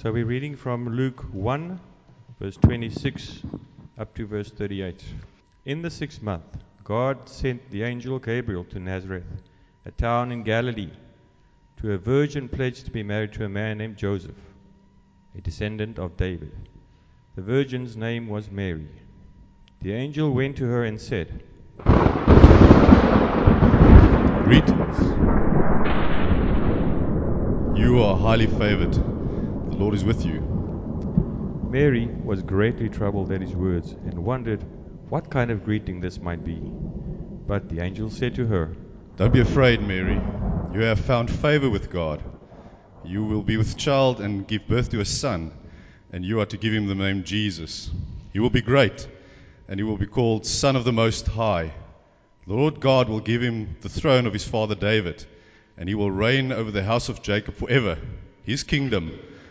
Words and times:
So 0.00 0.12
we're 0.12 0.26
reading 0.26 0.54
from 0.54 0.88
Luke 0.90 1.24
1, 1.32 1.80
verse 2.38 2.56
26 2.58 3.42
up 3.98 4.14
to 4.14 4.28
verse 4.28 4.48
38. 4.48 5.02
In 5.64 5.82
the 5.82 5.90
sixth 5.90 6.22
month, 6.22 6.44
God 6.84 7.28
sent 7.28 7.68
the 7.72 7.82
angel 7.82 8.20
Gabriel 8.20 8.62
to 8.66 8.78
Nazareth, 8.78 9.26
a 9.84 9.90
town 9.90 10.30
in 10.30 10.44
Galilee, 10.44 10.92
to 11.78 11.94
a 11.94 11.98
virgin 11.98 12.48
pledged 12.48 12.84
to 12.84 12.92
be 12.92 13.02
married 13.02 13.32
to 13.32 13.44
a 13.44 13.48
man 13.48 13.78
named 13.78 13.96
Joseph, 13.96 14.36
a 15.36 15.40
descendant 15.40 15.98
of 15.98 16.16
David. 16.16 16.52
The 17.34 17.42
virgin's 17.42 17.96
name 17.96 18.28
was 18.28 18.52
Mary. 18.52 18.86
The 19.82 19.94
angel 19.94 20.32
went 20.32 20.56
to 20.58 20.64
her 20.66 20.84
and 20.84 21.00
said, 21.00 21.42
Greetings. 24.44 24.98
You 27.76 28.00
are 28.00 28.16
highly 28.16 28.46
favored. 28.46 29.17
The 29.78 29.84
Lord 29.84 29.94
is 29.94 30.04
with 30.04 30.24
you. 30.26 30.42
Mary 31.70 32.10
was 32.24 32.42
greatly 32.42 32.88
troubled 32.88 33.30
at 33.30 33.40
his 33.40 33.54
words 33.54 33.94
and 34.04 34.24
wondered 34.24 34.66
what 35.08 35.30
kind 35.30 35.52
of 35.52 35.64
greeting 35.64 36.00
this 36.00 36.20
might 36.20 36.44
be. 36.44 36.60
But 37.46 37.68
the 37.68 37.78
angel 37.78 38.10
said 38.10 38.34
to 38.34 38.46
her, 38.46 38.72
Don't 39.16 39.32
be 39.32 39.38
afraid, 39.38 39.80
Mary. 39.80 40.20
You 40.72 40.80
have 40.80 40.98
found 40.98 41.30
favor 41.30 41.70
with 41.70 41.92
God. 41.92 42.20
You 43.04 43.22
will 43.22 43.44
be 43.44 43.56
with 43.56 43.76
child 43.76 44.20
and 44.20 44.48
give 44.48 44.66
birth 44.66 44.90
to 44.90 45.00
a 45.00 45.04
son, 45.04 45.52
and 46.12 46.24
you 46.24 46.40
are 46.40 46.46
to 46.46 46.56
give 46.56 46.72
him 46.72 46.88
the 46.88 46.96
name 46.96 47.22
Jesus. 47.22 47.88
He 48.32 48.40
will 48.40 48.50
be 48.50 48.62
great, 48.62 49.06
and 49.68 49.78
he 49.78 49.84
will 49.84 49.96
be 49.96 50.06
called 50.06 50.44
Son 50.44 50.74
of 50.74 50.82
the 50.82 50.92
Most 50.92 51.28
High. 51.28 51.72
The 52.48 52.54
Lord 52.54 52.80
God 52.80 53.08
will 53.08 53.20
give 53.20 53.42
him 53.42 53.76
the 53.80 53.88
throne 53.88 54.26
of 54.26 54.32
his 54.32 54.44
father 54.44 54.74
David, 54.74 55.24
and 55.76 55.88
he 55.88 55.94
will 55.94 56.10
reign 56.10 56.50
over 56.50 56.72
the 56.72 56.82
house 56.82 57.08
of 57.08 57.22
Jacob 57.22 57.54
forever. 57.54 57.96
His 58.42 58.64
kingdom 58.64 59.16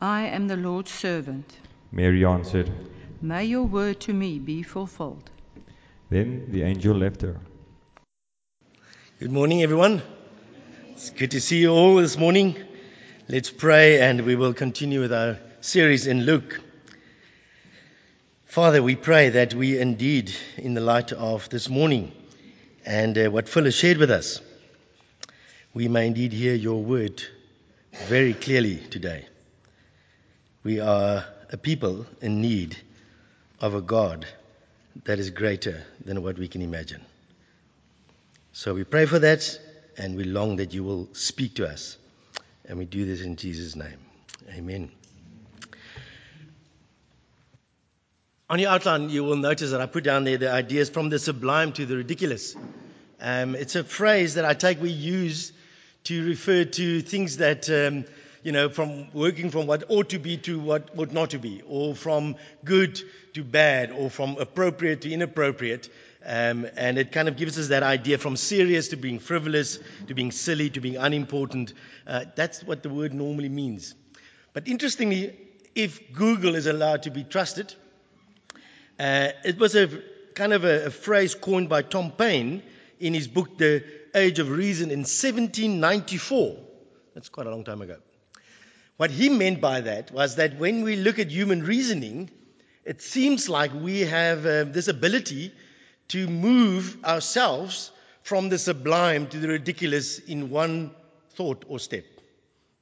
I 0.00 0.26
am 0.26 0.46
the 0.46 0.56
Lord's 0.56 0.92
servant. 0.92 1.52
Mary 1.90 2.24
answered. 2.24 2.70
May 3.20 3.46
your 3.46 3.64
word 3.64 3.98
to 4.02 4.12
me 4.12 4.38
be 4.38 4.62
fulfilled. 4.62 5.28
Then 6.08 6.46
the 6.52 6.62
angel 6.62 6.94
left 6.94 7.22
her. 7.22 7.40
Good 9.18 9.32
morning, 9.32 9.60
everyone. 9.60 10.02
It's 10.90 11.10
good 11.10 11.32
to 11.32 11.40
see 11.40 11.62
you 11.62 11.70
all 11.70 11.96
this 11.96 12.16
morning. 12.16 12.56
Let's 13.28 13.50
pray 13.50 14.00
and 14.00 14.20
we 14.20 14.36
will 14.36 14.54
continue 14.54 15.00
with 15.00 15.12
our 15.12 15.38
series 15.62 16.06
in 16.06 16.22
Luke. 16.22 16.60
Father, 18.44 18.80
we 18.80 18.94
pray 18.94 19.30
that 19.30 19.52
we 19.52 19.80
indeed, 19.80 20.32
in 20.56 20.74
the 20.74 20.80
light 20.80 21.10
of 21.10 21.48
this 21.48 21.68
morning 21.68 22.12
and 22.86 23.18
uh, 23.18 23.30
what 23.32 23.48
Phil 23.48 23.64
has 23.64 23.74
shared 23.74 23.98
with 23.98 24.12
us, 24.12 24.40
we 25.74 25.88
may 25.88 26.06
indeed 26.06 26.32
hear 26.32 26.54
your 26.54 26.82
word 26.84 27.20
very 28.06 28.34
clearly 28.34 28.76
today. 28.76 29.26
We 30.68 30.80
are 30.80 31.24
a 31.50 31.56
people 31.56 32.04
in 32.20 32.42
need 32.42 32.76
of 33.58 33.74
a 33.74 33.80
God 33.80 34.26
that 35.06 35.18
is 35.18 35.30
greater 35.30 35.82
than 36.04 36.22
what 36.22 36.36
we 36.36 36.46
can 36.46 36.60
imagine. 36.60 37.00
So 38.52 38.74
we 38.74 38.84
pray 38.84 39.06
for 39.06 39.18
that 39.18 39.58
and 39.96 40.14
we 40.14 40.24
long 40.24 40.56
that 40.56 40.74
you 40.74 40.84
will 40.84 41.08
speak 41.14 41.54
to 41.54 41.66
us. 41.66 41.96
And 42.66 42.76
we 42.76 42.84
do 42.84 43.06
this 43.06 43.22
in 43.22 43.36
Jesus' 43.36 43.76
name. 43.76 43.96
Amen. 44.50 44.90
On 48.50 48.58
your 48.58 48.68
outline, 48.68 49.08
you 49.08 49.24
will 49.24 49.36
notice 49.36 49.70
that 49.70 49.80
I 49.80 49.86
put 49.86 50.04
down 50.04 50.24
there 50.24 50.36
the 50.36 50.52
ideas 50.52 50.90
from 50.90 51.08
the 51.08 51.18
sublime 51.18 51.72
to 51.72 51.86
the 51.86 51.96
ridiculous. 51.96 52.54
Um, 53.18 53.54
it's 53.54 53.74
a 53.74 53.84
phrase 53.84 54.34
that 54.34 54.44
I 54.44 54.52
take 54.52 54.82
we 54.82 54.90
use 54.90 55.50
to 56.04 56.26
refer 56.26 56.64
to 56.64 57.00
things 57.00 57.38
that, 57.38 57.70
um, 57.70 58.04
you 58.42 58.52
know, 58.52 58.68
from 58.68 59.12
working 59.12 59.50
from 59.50 59.66
what 59.66 59.84
ought 59.88 60.10
to 60.10 60.18
be 60.18 60.36
to 60.38 60.58
what 60.58 60.90
ought 60.96 61.12
not 61.12 61.30
to 61.30 61.38
be, 61.38 61.62
or 61.66 61.94
from 61.94 62.36
good 62.64 63.00
to 63.34 63.44
bad, 63.44 63.90
or 63.90 64.10
from 64.10 64.36
appropriate 64.38 65.02
to 65.02 65.12
inappropriate. 65.12 65.88
Um, 66.24 66.66
and 66.76 66.98
it 66.98 67.12
kind 67.12 67.28
of 67.28 67.36
gives 67.36 67.58
us 67.58 67.68
that 67.68 67.82
idea 67.82 68.18
from 68.18 68.36
serious 68.36 68.88
to 68.88 68.96
being 68.96 69.18
frivolous, 69.18 69.78
to 70.08 70.14
being 70.14 70.32
silly, 70.32 70.68
to 70.70 70.80
being 70.80 70.96
unimportant. 70.96 71.74
Uh, 72.06 72.24
that's 72.34 72.62
what 72.62 72.82
the 72.82 72.90
word 72.90 73.14
normally 73.14 73.48
means. 73.48 73.94
But 74.52 74.68
interestingly, 74.68 75.36
if 75.74 76.12
Google 76.12 76.54
is 76.54 76.66
allowed 76.66 77.04
to 77.04 77.10
be 77.10 77.24
trusted, 77.24 77.72
uh, 78.98 79.28
it 79.44 79.58
was 79.58 79.76
a 79.76 79.88
kind 80.34 80.52
of 80.52 80.64
a, 80.64 80.86
a 80.86 80.90
phrase 80.90 81.34
coined 81.34 81.68
by 81.68 81.82
Tom 81.82 82.10
Paine 82.10 82.62
in 82.98 83.14
his 83.14 83.28
book, 83.28 83.56
The 83.58 83.84
Age 84.14 84.38
of 84.38 84.50
Reason, 84.50 84.90
in 84.90 85.00
1794. 85.00 86.56
That's 87.14 87.28
quite 87.28 87.46
a 87.46 87.50
long 87.50 87.64
time 87.64 87.82
ago. 87.82 87.96
What 88.98 89.12
he 89.12 89.28
meant 89.28 89.60
by 89.60 89.80
that 89.82 90.10
was 90.10 90.36
that 90.36 90.58
when 90.58 90.82
we 90.82 90.96
look 90.96 91.20
at 91.20 91.30
human 91.30 91.62
reasoning, 91.62 92.30
it 92.84 93.00
seems 93.00 93.48
like 93.48 93.72
we 93.72 94.00
have 94.00 94.44
uh, 94.44 94.64
this 94.64 94.88
ability 94.88 95.52
to 96.08 96.26
move 96.26 96.96
ourselves 97.04 97.92
from 98.22 98.48
the 98.48 98.58
sublime 98.58 99.28
to 99.28 99.38
the 99.38 99.46
ridiculous 99.46 100.18
in 100.18 100.50
one 100.50 100.90
thought 101.34 101.64
or 101.68 101.78
step. 101.78 102.04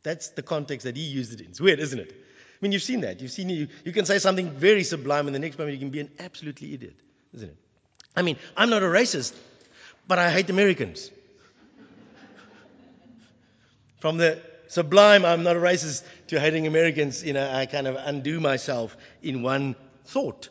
That's 0.04 0.30
the 0.30 0.42
context 0.42 0.84
that 0.84 0.96
he 0.96 1.02
used 1.02 1.34
it 1.34 1.40
in. 1.40 1.48
It's 1.48 1.60
weird, 1.60 1.80
isn't 1.80 1.98
it? 1.98 2.12
I 2.12 2.58
mean, 2.62 2.72
you've 2.72 2.82
seen 2.82 3.02
that. 3.02 3.20
You've 3.20 3.30
seen 3.30 3.50
you, 3.50 3.68
you 3.84 3.92
can 3.92 4.06
say 4.06 4.18
something 4.18 4.50
very 4.52 4.84
sublime, 4.84 5.26
and 5.26 5.34
the 5.34 5.38
next 5.38 5.58
moment 5.58 5.74
you 5.74 5.80
can 5.80 5.90
be 5.90 6.00
an 6.00 6.10
absolutely 6.18 6.72
idiot, 6.72 6.96
isn't 7.34 7.50
it? 7.50 7.56
I 8.16 8.22
mean, 8.22 8.38
I'm 8.56 8.70
not 8.70 8.82
a 8.82 8.86
racist, 8.86 9.34
but 10.08 10.18
I 10.18 10.30
hate 10.30 10.48
Americans. 10.48 11.10
From 14.00 14.16
the 14.16 14.40
sublime, 14.68 15.24
I'm 15.24 15.42
not 15.42 15.56
a 15.56 15.60
racist, 15.60 16.04
to 16.28 16.40
hating 16.40 16.66
Americans, 16.66 17.24
you 17.24 17.32
know, 17.32 17.50
I 17.50 17.66
kind 17.66 17.86
of 17.86 17.96
undo 17.96 18.40
myself 18.40 18.96
in 19.22 19.42
one 19.42 19.76
thought. 20.04 20.48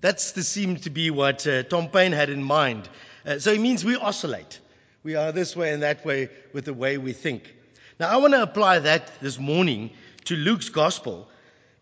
That's 0.00 0.32
the 0.32 0.42
seemed 0.42 0.84
to 0.84 0.90
be 0.90 1.10
what 1.10 1.46
uh, 1.46 1.64
Tom 1.64 1.88
Paine 1.88 2.12
had 2.12 2.30
in 2.30 2.42
mind. 2.42 2.88
Uh, 3.26 3.38
so 3.38 3.52
it 3.52 3.60
means 3.60 3.84
we 3.84 3.96
oscillate. 3.96 4.60
We 5.02 5.16
are 5.16 5.32
this 5.32 5.56
way 5.56 5.72
and 5.72 5.82
that 5.82 6.04
way 6.04 6.30
with 6.52 6.64
the 6.64 6.74
way 6.74 6.98
we 6.98 7.12
think. 7.12 7.54
Now, 7.98 8.08
I 8.08 8.16
want 8.18 8.34
to 8.34 8.42
apply 8.42 8.80
that 8.80 9.10
this 9.20 9.38
morning 9.38 9.90
to 10.24 10.36
Luke's 10.36 10.68
gospel 10.68 11.28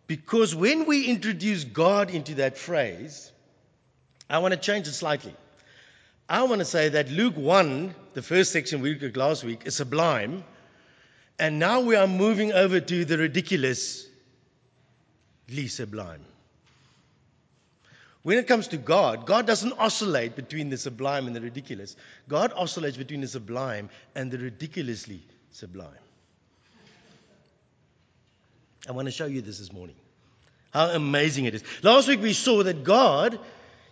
because 0.06 0.54
when 0.54 0.86
we 0.86 1.06
introduce 1.06 1.64
God 1.64 2.10
into 2.10 2.36
that 2.36 2.56
phrase, 2.56 3.30
I 4.30 4.38
want 4.38 4.54
to 4.54 4.60
change 4.60 4.86
it 4.86 4.92
slightly. 4.92 5.34
I 6.28 6.42
want 6.44 6.60
to 6.60 6.64
say 6.64 6.88
that 6.90 7.10
Luke 7.10 7.36
1, 7.36 7.94
the 8.14 8.22
first 8.22 8.52
section 8.52 8.80
we 8.80 8.90
looked 8.90 9.02
at 9.02 9.16
last 9.16 9.44
week, 9.44 9.62
is 9.66 9.76
sublime. 9.76 10.44
And 11.38 11.58
now 11.58 11.80
we 11.80 11.96
are 11.96 12.06
moving 12.06 12.52
over 12.52 12.80
to 12.80 13.04
the 13.04 13.18
ridiculously 13.18 14.08
sublime. 15.68 16.22
When 18.22 18.38
it 18.38 18.48
comes 18.48 18.68
to 18.68 18.76
God, 18.76 19.26
God 19.26 19.46
doesn't 19.46 19.74
oscillate 19.78 20.34
between 20.34 20.68
the 20.68 20.76
sublime 20.76 21.26
and 21.28 21.36
the 21.36 21.40
ridiculous. 21.40 21.94
God 22.28 22.52
oscillates 22.56 22.96
between 22.96 23.20
the 23.20 23.28
sublime 23.28 23.88
and 24.16 24.32
the 24.32 24.38
ridiculously 24.38 25.22
sublime. 25.52 25.88
I 28.88 28.92
want 28.92 29.06
to 29.06 29.12
show 29.12 29.26
you 29.26 29.42
this 29.42 29.58
this 29.58 29.72
morning. 29.72 29.96
How 30.72 30.88
amazing 30.88 31.44
it 31.44 31.54
is. 31.54 31.62
Last 31.82 32.08
week 32.08 32.20
we 32.20 32.32
saw 32.32 32.62
that 32.64 32.82
God 32.82 33.38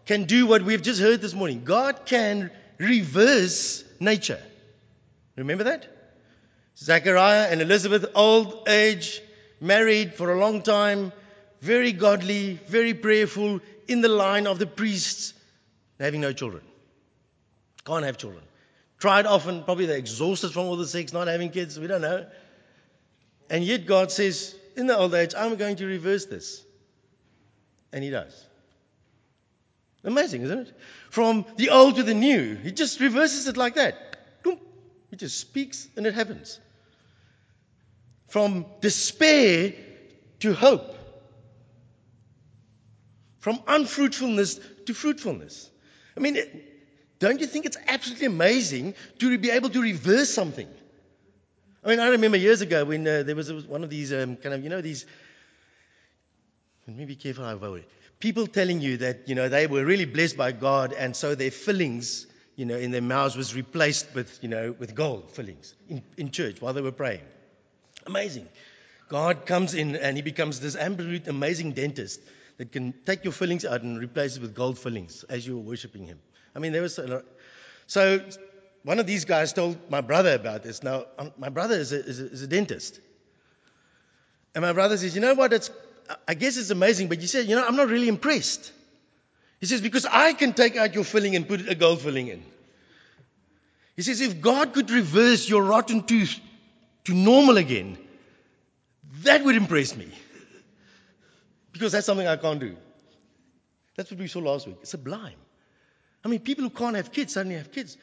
can 0.06 0.24
do 0.24 0.46
what 0.46 0.62
we've 0.62 0.82
just 0.82 1.00
heard 1.00 1.20
this 1.20 1.34
morning. 1.34 1.62
God 1.64 2.04
can 2.04 2.50
reverse 2.78 3.84
nature. 4.00 4.40
Remember 5.36 5.64
that? 5.64 5.93
Zachariah 6.76 7.48
and 7.50 7.62
Elizabeth, 7.62 8.06
old 8.14 8.68
age, 8.68 9.22
married 9.60 10.14
for 10.14 10.32
a 10.32 10.38
long 10.38 10.62
time, 10.62 11.12
very 11.60 11.92
godly, 11.92 12.58
very 12.66 12.94
prayerful, 12.94 13.60
in 13.86 14.00
the 14.00 14.08
line 14.08 14.46
of 14.46 14.58
the 14.58 14.66
priests, 14.66 15.34
having 16.00 16.20
no 16.20 16.32
children. 16.32 16.62
Can't 17.84 18.04
have 18.04 18.18
children. 18.18 18.42
Tried 18.98 19.26
often, 19.26 19.62
probably 19.62 19.86
they're 19.86 19.98
exhausted 19.98 20.52
from 20.52 20.64
all 20.66 20.76
the 20.76 20.86
sex, 20.86 21.12
not 21.12 21.28
having 21.28 21.50
kids, 21.50 21.78
we 21.78 21.86
don't 21.86 22.00
know. 22.00 22.26
And 23.50 23.62
yet 23.62 23.86
God 23.86 24.10
says, 24.10 24.54
in 24.76 24.86
the 24.86 24.96
old 24.96 25.14
age, 25.14 25.34
I'm 25.36 25.56
going 25.56 25.76
to 25.76 25.86
reverse 25.86 26.26
this. 26.26 26.64
And 27.92 28.02
He 28.02 28.10
does. 28.10 28.46
Amazing, 30.02 30.42
isn't 30.42 30.58
it? 30.58 30.72
From 31.10 31.44
the 31.56 31.70
old 31.70 31.96
to 31.96 32.02
the 32.02 32.14
new, 32.14 32.56
He 32.56 32.72
just 32.72 33.00
reverses 33.00 33.46
it 33.46 33.56
like 33.56 33.76
that. 33.76 34.14
He 35.14 35.16
just 35.16 35.38
speaks 35.38 35.86
and 35.96 36.08
it 36.08 36.14
happens. 36.14 36.58
From 38.34 38.66
despair 38.80 39.72
to 40.40 40.52
hope, 40.52 40.92
from 43.38 43.60
unfruitfulness 43.68 44.58
to 44.86 44.92
fruitfulness. 44.92 45.70
I 46.16 46.20
mean, 46.20 46.38
don't 47.20 47.38
you 47.40 47.46
think 47.46 47.64
it's 47.64 47.76
absolutely 47.86 48.26
amazing 48.26 48.94
to 49.20 49.38
be 49.38 49.50
able 49.50 49.70
to 49.70 49.80
reverse 49.80 50.30
something? 50.34 50.66
I 51.84 51.88
mean, 51.90 52.00
I 52.00 52.08
remember 52.08 52.36
years 52.36 52.60
ago 52.60 52.84
when 52.84 53.06
uh, 53.06 53.22
there 53.22 53.36
was 53.36 53.52
one 53.68 53.84
of 53.84 53.90
these 53.90 54.12
um, 54.12 54.34
kind 54.34 54.52
of, 54.52 54.64
you 54.64 54.68
know, 54.68 54.80
these. 54.80 55.06
Let 56.88 56.96
me 56.96 57.04
be 57.04 57.14
careful 57.14 57.44
how 57.44 57.52
I 57.52 57.54
vote. 57.54 57.84
People 58.18 58.48
telling 58.48 58.80
you 58.80 58.96
that, 58.96 59.28
you 59.28 59.36
know, 59.36 59.48
they 59.48 59.68
were 59.68 59.84
really 59.84 60.06
blessed 60.06 60.36
by 60.36 60.50
God 60.50 60.92
and 60.92 61.14
so 61.14 61.36
their 61.36 61.52
fillings, 61.52 62.26
you 62.56 62.64
know, 62.64 62.76
in 62.76 62.90
their 62.90 63.00
mouths 63.00 63.36
was 63.36 63.54
replaced 63.54 64.12
with, 64.12 64.40
you 64.42 64.48
know, 64.48 64.74
with 64.76 64.96
gold 64.96 65.30
fillings 65.30 65.72
in, 65.88 66.02
in 66.16 66.32
church 66.32 66.60
while 66.60 66.72
they 66.72 66.82
were 66.82 66.90
praying. 66.90 67.22
Amazing. 68.06 68.48
God 69.08 69.46
comes 69.46 69.74
in 69.74 69.96
and 69.96 70.16
he 70.16 70.22
becomes 70.22 70.60
this 70.60 70.76
absolute 70.76 71.28
amazing 71.28 71.72
dentist 71.72 72.20
that 72.56 72.72
can 72.72 72.94
take 73.04 73.24
your 73.24 73.32
fillings 73.32 73.64
out 73.64 73.82
and 73.82 73.98
replace 73.98 74.36
it 74.36 74.42
with 74.42 74.54
gold 74.54 74.78
fillings 74.78 75.24
as 75.24 75.46
you 75.46 75.56
were 75.56 75.62
worshiping 75.62 76.06
him. 76.06 76.18
I 76.54 76.58
mean, 76.58 76.72
there 76.72 76.82
was 76.82 76.98
a 76.98 77.06
lot. 77.06 77.24
So 77.86 78.20
one 78.82 78.98
of 78.98 79.06
these 79.06 79.24
guys 79.24 79.52
told 79.52 79.90
my 79.90 80.00
brother 80.00 80.34
about 80.34 80.62
this. 80.62 80.82
Now, 80.82 81.06
um, 81.18 81.32
my 81.36 81.48
brother 81.48 81.74
is 81.74 81.92
a, 81.92 82.04
is 82.04 82.20
a, 82.20 82.26
is 82.26 82.42
a 82.42 82.46
dentist. 82.46 83.00
And 84.54 84.62
my 84.62 84.72
brother 84.72 84.96
says, 84.96 85.14
you 85.14 85.20
know 85.20 85.34
what, 85.34 85.52
it's, 85.52 85.70
I 86.28 86.34
guess 86.34 86.56
it's 86.56 86.70
amazing, 86.70 87.08
but 87.08 87.20
you 87.20 87.26
said, 87.26 87.46
you 87.46 87.56
know, 87.56 87.66
I'm 87.66 87.76
not 87.76 87.88
really 87.88 88.08
impressed. 88.08 88.72
He 89.60 89.66
says, 89.66 89.80
because 89.80 90.06
I 90.06 90.32
can 90.32 90.52
take 90.52 90.76
out 90.76 90.94
your 90.94 91.04
filling 91.04 91.34
and 91.34 91.48
put 91.48 91.68
a 91.68 91.74
gold 91.74 92.00
filling 92.02 92.28
in. 92.28 92.42
He 93.96 94.02
says, 94.02 94.20
if 94.20 94.40
God 94.40 94.74
could 94.74 94.90
reverse 94.90 95.48
your 95.48 95.62
rotten 95.62 96.04
tooth 96.04 96.38
to 97.04 97.14
normal 97.14 97.56
again, 97.56 97.98
that 99.22 99.44
would 99.44 99.56
impress 99.56 99.96
me. 99.96 100.08
Because 101.72 101.92
that's 101.92 102.06
something 102.06 102.26
I 102.26 102.36
can't 102.36 102.60
do. 102.60 102.76
That's 103.96 104.10
what 104.10 104.20
we 104.20 104.28
saw 104.28 104.40
last 104.40 104.66
week. 104.66 104.76
It's 104.82 104.90
sublime. 104.90 105.34
I 106.24 106.28
mean, 106.28 106.40
people 106.40 106.64
who 106.64 106.70
can't 106.70 106.96
have 106.96 107.12
kids 107.12 107.34
suddenly 107.34 107.56
have 107.56 107.70
kids. 107.70 107.96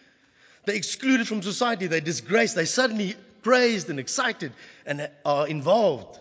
They're 0.66 0.76
excluded 0.76 1.28
from 1.28 1.42
society, 1.42 1.88
they're 1.88 2.02
disgraced, 2.02 2.56
they're 2.56 2.66
suddenly 2.66 3.16
praised 3.42 3.90
and 3.90 4.00
excited 4.00 4.54
and 4.86 5.10
are 5.26 5.48
involved 5.48 6.20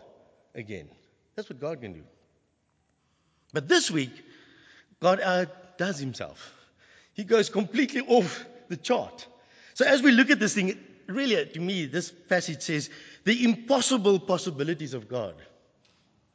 again. 0.54 0.88
That's 1.36 1.50
what 1.50 1.60
God 1.60 1.80
can 1.82 1.92
do. 1.92 2.02
But 3.52 3.68
this 3.68 3.90
week, 3.90 4.12
God 5.00 5.20
outdoes 5.20 5.98
himself. 5.98 6.54
He 7.14 7.24
goes 7.24 7.50
completely 7.50 8.00
off 8.00 8.44
the 8.68 8.76
chart. 8.76 9.26
So 9.74 9.84
as 9.84 10.02
we 10.02 10.12
look 10.12 10.30
at 10.30 10.38
this 10.38 10.54
thing, 10.54 10.78
really, 11.10 11.44
to 11.44 11.60
me, 11.60 11.86
this 11.86 12.10
passage 12.10 12.62
says 12.62 12.90
the 13.24 13.44
impossible 13.44 14.18
possibilities 14.18 14.94
of 14.94 15.08
God 15.08 15.34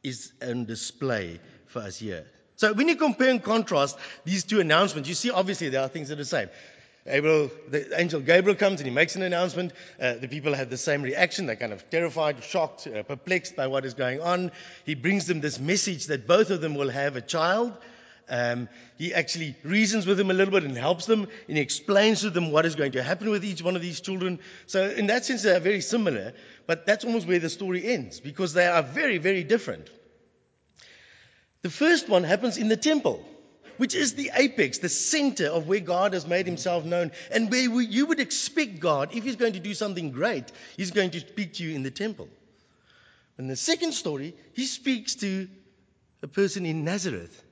is 0.02 0.32
on 0.40 0.64
display 0.66 1.40
for 1.66 1.80
us 1.80 1.98
here. 1.98 2.26
So 2.56 2.72
when 2.72 2.88
you 2.88 2.96
compare 2.96 3.30
and 3.30 3.42
contrast 3.42 3.98
these 4.24 4.44
two 4.44 4.60
announcements, 4.60 5.08
you 5.08 5.14
see 5.14 5.30
obviously 5.30 5.68
there 5.68 5.82
are 5.82 5.88
things 5.88 6.08
that 6.08 6.14
are 6.14 6.16
the 6.16 6.24
same. 6.24 6.48
Gabriel, 7.04 7.50
the 7.68 8.00
angel 8.00 8.20
Gabriel 8.20 8.56
comes 8.56 8.80
and 8.80 8.88
he 8.88 8.94
makes 8.94 9.14
an 9.14 9.22
announcement. 9.22 9.72
Uh, 10.00 10.14
the 10.14 10.26
people 10.26 10.54
have 10.54 10.70
the 10.70 10.76
same 10.76 11.02
reaction. 11.02 11.46
They're 11.46 11.54
kind 11.54 11.72
of 11.72 11.88
terrified, 11.88 12.42
shocked, 12.42 12.86
uh, 12.86 13.02
perplexed 13.04 13.54
by 13.54 13.68
what 13.68 13.84
is 13.84 13.94
going 13.94 14.20
on. 14.20 14.50
He 14.84 14.94
brings 14.94 15.26
them 15.26 15.40
this 15.40 15.60
message 15.60 16.06
that 16.06 16.26
both 16.26 16.50
of 16.50 16.60
them 16.60 16.74
will 16.74 16.90
have 16.90 17.14
a 17.14 17.20
child. 17.20 17.76
Um, 18.28 18.68
he 18.98 19.14
actually 19.14 19.54
reasons 19.62 20.06
with 20.06 20.18
them 20.18 20.30
a 20.30 20.34
little 20.34 20.52
bit 20.52 20.64
and 20.64 20.76
helps 20.76 21.06
them, 21.06 21.28
and 21.48 21.58
explains 21.58 22.22
to 22.22 22.30
them 22.30 22.50
what 22.50 22.66
is 22.66 22.74
going 22.74 22.92
to 22.92 23.02
happen 23.02 23.30
with 23.30 23.44
each 23.44 23.62
one 23.62 23.76
of 23.76 23.82
these 23.82 24.00
children. 24.00 24.40
So, 24.66 24.88
in 24.88 25.06
that 25.06 25.24
sense, 25.24 25.42
they 25.42 25.54
are 25.54 25.60
very 25.60 25.80
similar, 25.80 26.32
but 26.66 26.86
that's 26.86 27.04
almost 27.04 27.28
where 27.28 27.38
the 27.38 27.50
story 27.50 27.86
ends 27.86 28.18
because 28.18 28.52
they 28.52 28.66
are 28.66 28.82
very, 28.82 29.18
very 29.18 29.44
different. 29.44 29.88
The 31.62 31.70
first 31.70 32.08
one 32.08 32.24
happens 32.24 32.58
in 32.58 32.68
the 32.68 32.76
temple, 32.76 33.24
which 33.76 33.94
is 33.94 34.14
the 34.14 34.30
apex, 34.34 34.78
the 34.78 34.88
center 34.88 35.46
of 35.46 35.68
where 35.68 35.80
God 35.80 36.12
has 36.12 36.26
made 36.26 36.46
himself 36.46 36.84
known, 36.84 37.12
and 37.30 37.50
where 37.50 37.70
we, 37.70 37.86
you 37.86 38.06
would 38.06 38.20
expect 38.20 38.80
God, 38.80 39.14
if 39.14 39.22
he's 39.22 39.36
going 39.36 39.52
to 39.52 39.60
do 39.60 39.74
something 39.74 40.10
great, 40.10 40.50
he's 40.76 40.90
going 40.90 41.10
to 41.10 41.20
speak 41.20 41.54
to 41.54 41.64
you 41.64 41.76
in 41.76 41.82
the 41.84 41.90
temple. 41.90 42.28
In 43.38 43.46
the 43.46 43.56
second 43.56 43.92
story, 43.92 44.34
he 44.54 44.64
speaks 44.64 45.14
to 45.16 45.48
a 46.22 46.26
person 46.26 46.66
in 46.66 46.84
Nazareth. 46.84 47.42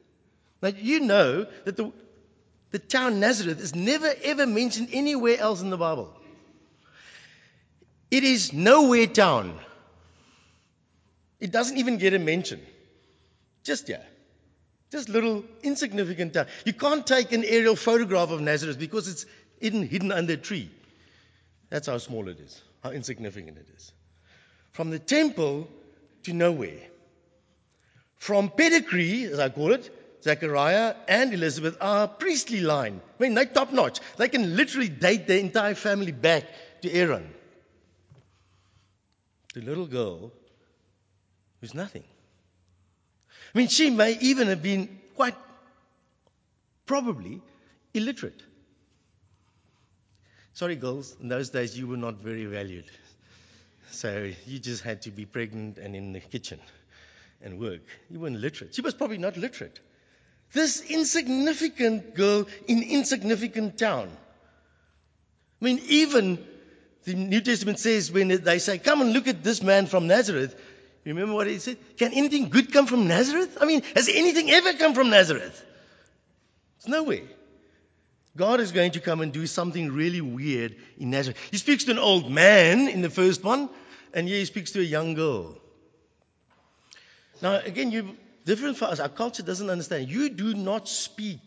Now, 0.64 0.70
you 0.70 1.00
know 1.00 1.46
that 1.66 1.76
the, 1.76 1.92
the 2.70 2.78
town 2.78 3.20
Nazareth 3.20 3.60
is 3.60 3.74
never 3.74 4.10
ever 4.22 4.46
mentioned 4.46 4.88
anywhere 4.94 5.36
else 5.38 5.60
in 5.60 5.68
the 5.68 5.76
Bible. 5.76 6.10
It 8.10 8.24
is 8.24 8.54
nowhere 8.54 9.06
town. 9.06 9.58
It 11.38 11.50
doesn't 11.52 11.76
even 11.76 11.98
get 11.98 12.14
a 12.14 12.18
mention. 12.18 12.62
Just 13.62 13.90
yeah. 13.90 14.00
Just 14.90 15.10
little 15.10 15.44
insignificant 15.62 16.32
town. 16.32 16.46
You 16.64 16.72
can't 16.72 17.06
take 17.06 17.32
an 17.32 17.44
aerial 17.44 17.76
photograph 17.76 18.30
of 18.30 18.40
Nazareth 18.40 18.78
because 18.78 19.06
it's 19.06 19.26
hidden, 19.60 19.86
hidden 19.86 20.12
under 20.12 20.32
a 20.32 20.38
tree. 20.38 20.70
That's 21.68 21.88
how 21.88 21.98
small 21.98 22.26
it 22.30 22.40
is, 22.40 22.62
how 22.82 22.92
insignificant 22.92 23.58
it 23.58 23.66
is. 23.76 23.92
From 24.72 24.88
the 24.88 24.98
temple 24.98 25.68
to 26.22 26.32
nowhere. 26.32 26.80
From 28.16 28.48
pedigree, 28.48 29.24
as 29.24 29.38
I 29.38 29.50
call 29.50 29.74
it, 29.74 29.90
Zechariah 30.24 30.94
and 31.06 31.34
Elizabeth 31.34 31.76
are 31.82 32.08
priestly 32.08 32.60
line. 32.60 33.00
I 33.20 33.22
mean, 33.22 33.34
they're 33.34 33.44
top 33.44 33.72
notch. 33.72 34.00
They 34.16 34.28
can 34.28 34.56
literally 34.56 34.88
date 34.88 35.26
their 35.26 35.38
entire 35.38 35.74
family 35.74 36.12
back 36.12 36.44
to 36.80 36.90
Aaron. 36.90 37.28
The 39.52 39.60
little 39.60 39.86
girl 39.86 40.32
who's 41.60 41.74
nothing. 41.74 42.04
I 43.54 43.58
mean, 43.58 43.68
she 43.68 43.90
may 43.90 44.18
even 44.18 44.48
have 44.48 44.62
been 44.62 44.98
quite 45.14 45.36
probably 46.86 47.42
illiterate. 47.92 48.42
Sorry, 50.54 50.76
girls, 50.76 51.14
in 51.20 51.28
those 51.28 51.50
days 51.50 51.76
you 51.76 51.86
were 51.86 51.98
not 51.98 52.14
very 52.14 52.46
valued. 52.46 52.90
So 53.90 54.30
you 54.46 54.58
just 54.58 54.82
had 54.82 55.02
to 55.02 55.10
be 55.10 55.26
pregnant 55.26 55.76
and 55.76 55.94
in 55.94 56.12
the 56.14 56.20
kitchen 56.20 56.60
and 57.42 57.60
work. 57.60 57.82
You 58.08 58.20
weren't 58.20 58.40
literate. 58.40 58.74
She 58.74 58.80
was 58.80 58.94
probably 58.94 59.18
not 59.18 59.36
literate. 59.36 59.80
This 60.54 60.80
insignificant 60.80 62.14
girl 62.14 62.46
in 62.66 62.82
insignificant 62.82 63.76
town. 63.78 64.08
I 65.60 65.64
mean, 65.64 65.80
even 65.88 66.44
the 67.04 67.14
New 67.14 67.40
Testament 67.40 67.78
says 67.78 68.10
when 68.10 68.28
they 68.28 68.58
say, 68.58 68.78
Come 68.78 69.02
and 69.02 69.12
look 69.12 69.28
at 69.28 69.44
this 69.44 69.62
man 69.62 69.86
from 69.86 70.06
Nazareth, 70.06 70.54
Remember 71.04 71.34
what 71.34 71.46
he 71.46 71.58
said? 71.58 71.76
Can 71.98 72.12
anything 72.12 72.48
good 72.48 72.72
come 72.72 72.86
from 72.86 73.06
Nazareth? 73.06 73.58
I 73.60 73.66
mean, 73.66 73.82
has 73.94 74.08
anything 74.08 74.50
ever 74.50 74.72
come 74.72 74.94
from 74.94 75.10
Nazareth? 75.10 75.64
It's 76.78 76.88
nowhere. 76.88 77.22
God 78.36 78.60
is 78.60 78.72
going 78.72 78.92
to 78.92 79.00
come 79.00 79.20
and 79.20 79.32
do 79.32 79.46
something 79.46 79.92
really 79.92 80.20
weird 80.20 80.76
in 80.98 81.10
Nazareth. 81.10 81.38
He 81.50 81.58
speaks 81.58 81.84
to 81.84 81.92
an 81.92 81.98
old 81.98 82.30
man 82.30 82.88
in 82.88 83.02
the 83.02 83.10
first 83.10 83.44
one, 83.44 83.68
and 84.12 84.26
here 84.26 84.38
he 84.38 84.44
speaks 84.44 84.72
to 84.72 84.80
a 84.80 84.84
young 84.84 85.14
girl. 85.14 85.58
Now, 87.42 87.56
again, 87.56 87.90
you 87.90 88.16
different 88.44 88.76
for 88.76 88.86
us. 88.86 89.00
Our 89.00 89.08
culture 89.08 89.42
doesn't 89.42 89.70
understand. 89.70 90.08
You 90.08 90.28
do 90.30 90.54
not 90.54 90.88
speak. 90.88 91.40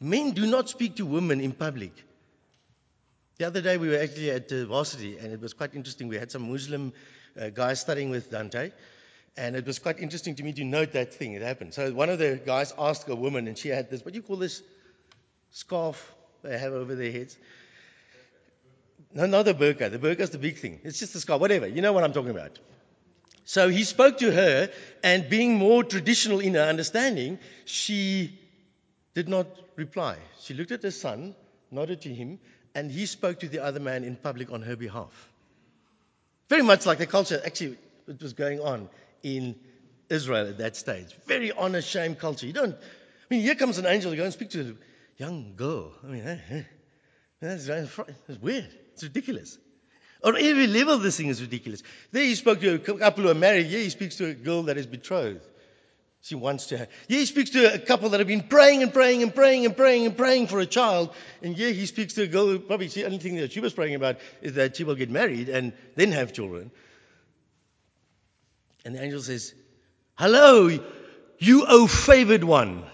Men 0.00 0.32
do 0.32 0.46
not 0.46 0.68
speak 0.68 0.96
to 0.96 1.06
women 1.06 1.40
in 1.40 1.52
public. 1.52 1.92
The 3.38 3.46
other 3.46 3.60
day 3.60 3.76
we 3.76 3.88
were 3.88 3.98
actually 3.98 4.30
at 4.30 4.48
the 4.48 4.66
varsity, 4.66 5.18
and 5.18 5.32
it 5.32 5.40
was 5.40 5.54
quite 5.54 5.74
interesting. 5.74 6.08
We 6.08 6.16
had 6.16 6.30
some 6.30 6.50
Muslim 6.50 6.92
uh, 7.40 7.50
guys 7.50 7.80
studying 7.80 8.10
with 8.10 8.30
Dante, 8.30 8.72
and 9.36 9.54
it 9.54 9.64
was 9.64 9.78
quite 9.78 10.00
interesting 10.00 10.34
to 10.36 10.42
me 10.42 10.52
to 10.54 10.64
note 10.64 10.92
that 10.92 11.14
thing. 11.14 11.34
It 11.34 11.42
happened. 11.42 11.74
So 11.74 11.92
one 11.92 12.10
of 12.10 12.18
the 12.18 12.40
guys 12.44 12.72
asked 12.76 13.08
a 13.08 13.14
woman, 13.14 13.46
and 13.46 13.56
she 13.56 13.68
had 13.68 13.90
this, 13.90 14.04
what 14.04 14.12
do 14.12 14.18
you 14.18 14.22
call 14.22 14.36
this 14.36 14.62
scarf 15.52 16.14
they 16.42 16.58
have 16.58 16.72
over 16.72 16.94
their 16.94 17.12
heads? 17.12 17.36
No, 19.14 19.26
not 19.26 19.44
the 19.44 19.54
burqa. 19.54 19.90
The 19.90 19.98
burqa 19.98 20.20
is 20.20 20.30
the 20.30 20.38
big 20.38 20.58
thing. 20.58 20.80
It's 20.82 20.98
just 20.98 21.14
a 21.14 21.20
scarf, 21.20 21.40
whatever. 21.40 21.66
You 21.66 21.80
know 21.80 21.92
what 21.92 22.04
I'm 22.04 22.12
talking 22.12 22.30
about. 22.30 22.58
So 23.48 23.70
he 23.70 23.84
spoke 23.84 24.18
to 24.18 24.30
her, 24.30 24.68
and 25.02 25.30
being 25.30 25.54
more 25.54 25.82
traditional 25.82 26.38
in 26.38 26.52
her 26.52 26.64
understanding, 26.64 27.38
she 27.64 28.38
did 29.14 29.26
not 29.26 29.46
reply. 29.74 30.18
She 30.40 30.52
looked 30.52 30.70
at 30.70 30.82
her 30.82 30.90
son, 30.90 31.34
nodded 31.70 32.02
to 32.02 32.12
him, 32.12 32.40
and 32.74 32.90
he 32.90 33.06
spoke 33.06 33.40
to 33.40 33.48
the 33.48 33.60
other 33.60 33.80
man 33.80 34.04
in 34.04 34.16
public 34.16 34.52
on 34.52 34.60
her 34.60 34.76
behalf. 34.76 35.32
Very 36.50 36.60
much 36.60 36.84
like 36.84 36.98
the 36.98 37.06
culture 37.06 37.40
actually 37.42 37.78
it 38.06 38.20
was 38.20 38.34
going 38.34 38.60
on 38.60 38.90
in 39.22 39.54
Israel 40.10 40.46
at 40.48 40.58
that 40.58 40.76
stage. 40.76 41.16
Very 41.26 41.50
honor 41.50 41.80
shame 41.80 42.16
culture. 42.16 42.44
You 42.44 42.52
don't. 42.52 42.74
I 42.74 43.34
mean, 43.34 43.40
here 43.40 43.54
comes 43.54 43.78
an 43.78 43.86
angel. 43.86 44.10
You 44.10 44.18
go 44.18 44.24
and 44.24 44.32
speak 44.34 44.50
to 44.50 44.60
a 44.60 45.22
young 45.22 45.54
girl. 45.56 45.94
I 46.04 46.06
mean, 46.06 46.66
that's, 47.40 47.66
that's 47.66 48.40
weird. 48.42 48.68
It's 48.92 49.04
ridiculous. 49.04 49.56
Oh, 50.22 50.30
On 50.30 50.36
every 50.36 50.66
level, 50.66 50.98
this 50.98 51.16
thing 51.16 51.28
is 51.28 51.40
ridiculous. 51.40 51.82
There 52.10 52.24
he 52.24 52.34
spoke 52.34 52.60
to 52.60 52.74
a 52.74 52.78
couple 52.78 53.24
who 53.24 53.30
are 53.30 53.34
married. 53.34 53.66
Here 53.66 53.80
he 53.80 53.90
speaks 53.90 54.16
to 54.16 54.26
a 54.26 54.34
girl 54.34 54.64
that 54.64 54.76
is 54.76 54.86
betrothed. 54.86 55.46
She 56.20 56.34
wants 56.34 56.66
to 56.66 56.78
have. 56.78 56.88
Yeah, 57.06 57.18
he 57.18 57.26
speaks 57.26 57.50
to 57.50 57.72
a 57.72 57.78
couple 57.78 58.10
that 58.10 58.20
have 58.20 58.26
been 58.26 58.42
praying 58.42 58.82
and 58.82 58.92
praying 58.92 59.22
and 59.22 59.32
praying 59.32 59.64
and 59.64 59.76
praying 59.76 60.06
and 60.06 60.16
praying 60.16 60.48
for 60.48 60.58
a 60.58 60.66
child. 60.66 61.14
And 61.42 61.56
yeah, 61.56 61.68
he 61.68 61.86
speaks 61.86 62.14
to 62.14 62.22
a 62.22 62.26
girl 62.26 62.46
who 62.46 62.58
probably 62.58 62.88
the 62.88 63.04
only 63.04 63.18
thing 63.18 63.36
that 63.36 63.52
she 63.52 63.60
was 63.60 63.72
praying 63.72 63.94
about 63.94 64.16
is 64.42 64.54
that 64.54 64.76
she 64.76 64.84
will 64.84 64.96
get 64.96 65.10
married 65.10 65.48
and 65.48 65.72
then 65.94 66.10
have 66.12 66.32
children. 66.32 66.72
And 68.84 68.96
the 68.96 69.02
angel 69.02 69.20
says, 69.20 69.54
Hello, 70.16 70.68
you, 71.38 71.64
O 71.68 71.86
favored 71.86 72.42
one. 72.42 72.84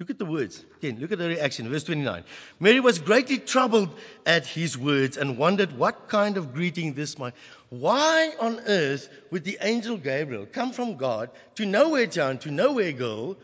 Look 0.00 0.08
at 0.08 0.18
the 0.18 0.24
words. 0.24 0.64
Again, 0.78 0.98
look 0.98 1.12
at 1.12 1.18
the 1.18 1.28
reaction. 1.28 1.68
Verse 1.68 1.84
29. 1.84 2.24
Mary 2.58 2.80
was 2.80 2.98
greatly 2.98 3.36
troubled 3.36 3.94
at 4.24 4.46
his 4.46 4.78
words 4.78 5.18
and 5.18 5.36
wondered 5.36 5.76
what 5.76 6.08
kind 6.08 6.38
of 6.38 6.54
greeting 6.54 6.94
this 6.94 7.18
might. 7.18 7.34
Why 7.68 8.32
on 8.40 8.60
earth 8.60 9.10
would 9.30 9.44
the 9.44 9.58
angel 9.60 9.98
Gabriel 9.98 10.46
come 10.50 10.72
from 10.72 10.96
God 10.96 11.28
to 11.56 11.66
nowhere 11.66 12.06
town, 12.06 12.38
to 12.38 12.50
nowhere 12.50 12.92
girl, 12.92 13.36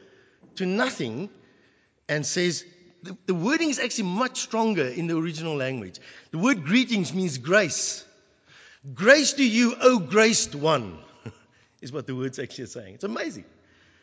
to 0.54 0.64
nothing, 0.64 1.28
and 2.08 2.24
says, 2.24 2.64
the, 3.02 3.14
the 3.26 3.34
wording 3.34 3.68
is 3.68 3.78
actually 3.78 4.08
much 4.08 4.40
stronger 4.40 4.86
in 4.86 5.08
the 5.08 5.16
original 5.18 5.56
language. 5.56 6.00
The 6.30 6.38
word 6.38 6.64
greetings 6.64 7.12
means 7.12 7.36
grace. 7.36 8.02
Grace 8.94 9.34
to 9.34 9.46
you, 9.46 9.76
O 9.78 9.98
graced 9.98 10.54
one, 10.54 10.96
is 11.82 11.92
what 11.92 12.06
the 12.06 12.14
word's 12.14 12.38
actually 12.38 12.66
saying. 12.66 12.94
It's 12.94 13.04
amazing. 13.04 13.44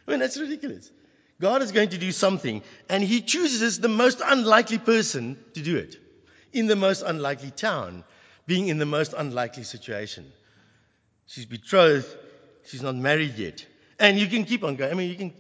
I 0.07 0.11
mean, 0.11 0.19
that's 0.19 0.37
ridiculous. 0.37 0.91
God 1.41 1.61
is 1.61 1.71
going 1.71 1.89
to 1.89 1.97
do 1.97 2.11
something, 2.11 2.61
and 2.89 3.03
He 3.03 3.21
chooses 3.21 3.79
the 3.79 3.89
most 3.89 4.21
unlikely 4.23 4.77
person 4.77 5.37
to 5.53 5.61
do 5.61 5.77
it 5.77 5.97
in 6.53 6.67
the 6.67 6.75
most 6.75 7.01
unlikely 7.01 7.51
town, 7.51 8.03
being 8.45 8.67
in 8.67 8.77
the 8.77 8.85
most 8.85 9.13
unlikely 9.17 9.63
situation. 9.63 10.31
She's 11.25 11.45
betrothed, 11.45 12.07
she's 12.65 12.83
not 12.83 12.95
married 12.95 13.37
yet. 13.37 13.65
And 13.99 14.19
you 14.19 14.27
can 14.27 14.45
keep 14.45 14.63
on 14.63 14.75
going. 14.75 14.91
I 14.91 14.95
mean, 14.95 15.09
you 15.09 15.15
can. 15.15 15.33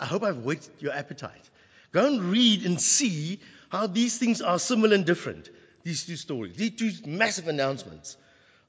I 0.00 0.06
hope 0.06 0.22
I've 0.22 0.38
whet 0.38 0.68
your 0.80 0.92
appetite. 0.92 1.50
Go 1.92 2.06
and 2.06 2.22
read 2.24 2.64
and 2.64 2.80
see 2.80 3.40
how 3.68 3.86
these 3.86 4.18
things 4.18 4.40
are 4.40 4.58
similar 4.58 4.94
and 4.94 5.04
different. 5.04 5.50
These 5.82 6.06
two 6.06 6.16
stories, 6.16 6.56
these 6.56 6.76
two 6.76 6.90
massive 7.06 7.48
announcements 7.48 8.16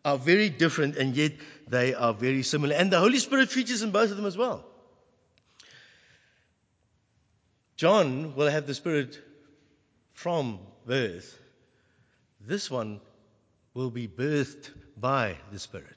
are 0.05 0.17
very 0.17 0.49
different, 0.49 0.95
and 0.95 1.15
yet 1.15 1.33
they 1.67 1.93
are 1.93 2.13
very 2.13 2.43
similar. 2.43 2.75
And 2.75 2.91
the 2.91 2.99
Holy 2.99 3.19
Spirit 3.19 3.49
features 3.49 3.81
in 3.81 3.91
both 3.91 4.11
of 4.11 4.17
them 4.17 4.25
as 4.25 4.37
well. 4.37 4.65
John 7.79 8.35
will 8.35 8.49
have 8.49 8.67
the 8.67 8.73
Spirit 8.73 9.17
from 10.11 10.59
birth. 10.85 11.39
This 12.45 12.69
one 12.69 12.99
will 13.73 13.89
be 13.89 14.05
birthed 14.05 14.69
by 14.97 15.37
the 15.53 15.59
Spirit. 15.59 15.95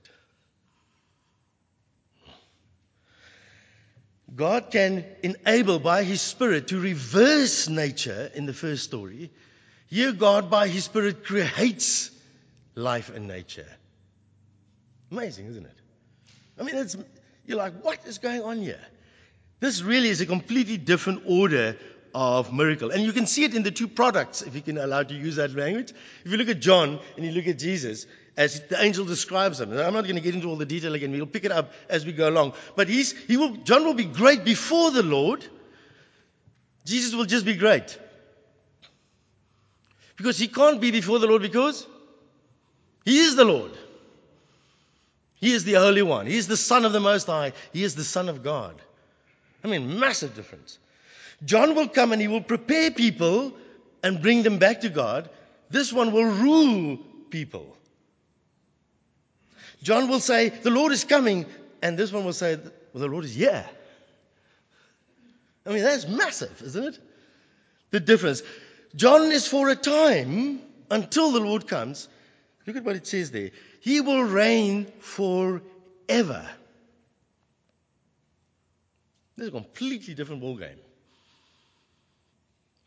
God 4.32 4.70
can 4.70 5.04
enable 5.24 5.80
by 5.80 6.04
His 6.04 6.20
Spirit 6.20 6.68
to 6.68 6.78
reverse 6.78 7.68
nature 7.68 8.30
in 8.32 8.46
the 8.46 8.54
first 8.54 8.84
story. 8.84 9.32
Here, 9.88 10.12
God 10.12 10.50
by 10.50 10.68
His 10.68 10.84
Spirit 10.84 11.24
creates 11.24 12.12
life 12.76 13.10
and 13.12 13.26
nature. 13.26 13.66
Amazing, 15.10 15.46
isn't 15.46 15.66
it? 15.66 15.78
I 16.60 16.62
mean, 16.62 16.76
it's, 16.76 16.96
you're 17.44 17.58
like, 17.58 17.84
what 17.84 18.06
is 18.06 18.18
going 18.18 18.42
on 18.42 18.58
here? 18.58 18.86
This 19.62 19.80
really 19.80 20.08
is 20.08 20.20
a 20.20 20.26
completely 20.26 20.76
different 20.76 21.22
order 21.24 21.76
of 22.12 22.52
miracle. 22.52 22.90
And 22.90 23.04
you 23.04 23.12
can 23.12 23.28
see 23.28 23.44
it 23.44 23.54
in 23.54 23.62
the 23.62 23.70
two 23.70 23.86
products, 23.86 24.42
if 24.42 24.56
you 24.56 24.60
can 24.60 24.76
allow 24.76 25.04
to 25.04 25.14
use 25.14 25.36
that 25.36 25.54
language. 25.54 25.92
If 26.24 26.32
you 26.32 26.36
look 26.36 26.48
at 26.48 26.58
John 26.58 26.98
and 27.16 27.24
you 27.24 27.30
look 27.30 27.46
at 27.46 27.60
Jesus, 27.60 28.06
as 28.36 28.60
the 28.62 28.82
angel 28.82 29.04
describes 29.04 29.58
them, 29.58 29.70
and 29.70 29.80
I'm 29.80 29.92
not 29.92 30.02
going 30.02 30.16
to 30.16 30.20
get 30.20 30.34
into 30.34 30.48
all 30.48 30.56
the 30.56 30.66
detail 30.66 30.96
again, 30.96 31.12
we'll 31.12 31.26
pick 31.26 31.44
it 31.44 31.52
up 31.52 31.72
as 31.88 32.04
we 32.04 32.10
go 32.10 32.28
along. 32.28 32.54
But 32.74 32.88
he's, 32.88 33.12
he 33.12 33.36
will, 33.36 33.54
John 33.58 33.84
will 33.84 33.94
be 33.94 34.04
great 34.04 34.44
before 34.44 34.90
the 34.90 35.04
Lord. 35.04 35.46
Jesus 36.84 37.14
will 37.14 37.26
just 37.26 37.44
be 37.44 37.54
great. 37.54 37.96
Because 40.16 40.38
he 40.38 40.48
can't 40.48 40.80
be 40.80 40.90
before 40.90 41.20
the 41.20 41.28
Lord 41.28 41.42
because 41.42 41.86
he 43.04 43.16
is 43.20 43.36
the 43.36 43.44
Lord. 43.44 43.70
He 45.36 45.52
is 45.52 45.62
the 45.62 45.74
Holy 45.74 46.02
One. 46.02 46.26
He 46.26 46.36
is 46.36 46.48
the 46.48 46.56
Son 46.56 46.84
of 46.84 46.92
the 46.92 46.98
Most 46.98 47.28
High. 47.28 47.52
He 47.72 47.84
is 47.84 47.94
the 47.94 48.02
Son 48.02 48.28
of 48.28 48.42
God. 48.42 48.82
I 49.64 49.68
mean, 49.68 49.98
massive 49.98 50.34
difference. 50.34 50.78
John 51.44 51.74
will 51.74 51.88
come 51.88 52.12
and 52.12 52.20
he 52.20 52.28
will 52.28 52.42
prepare 52.42 52.90
people 52.90 53.52
and 54.02 54.20
bring 54.20 54.42
them 54.42 54.58
back 54.58 54.80
to 54.82 54.88
God. 54.88 55.30
This 55.70 55.92
one 55.92 56.12
will 56.12 56.24
rule 56.24 56.98
people. 57.30 57.76
John 59.82 60.08
will 60.08 60.20
say, 60.20 60.50
The 60.50 60.70
Lord 60.70 60.92
is 60.92 61.04
coming. 61.04 61.46
And 61.80 61.98
this 61.98 62.12
one 62.12 62.24
will 62.24 62.32
say, 62.32 62.56
Well, 62.56 63.00
the 63.00 63.08
Lord 63.08 63.24
is 63.24 63.34
here. 63.34 63.64
I 65.66 65.70
mean, 65.70 65.82
that's 65.82 66.06
massive, 66.06 66.60
isn't 66.62 66.84
it? 66.84 66.98
The 67.90 68.00
difference. 68.00 68.42
John 68.94 69.30
is 69.32 69.46
for 69.46 69.68
a 69.68 69.76
time 69.76 70.60
until 70.90 71.32
the 71.32 71.40
Lord 71.40 71.66
comes. 71.66 72.08
Look 72.66 72.76
at 72.76 72.84
what 72.84 72.96
it 72.96 73.06
says 73.06 73.30
there. 73.30 73.50
He 73.80 74.00
will 74.00 74.22
reign 74.22 74.86
forever. 75.00 76.48
This 79.36 79.44
is 79.44 79.48
a 79.48 79.52
completely 79.52 80.14
different 80.14 80.42
ballgame. 80.42 80.78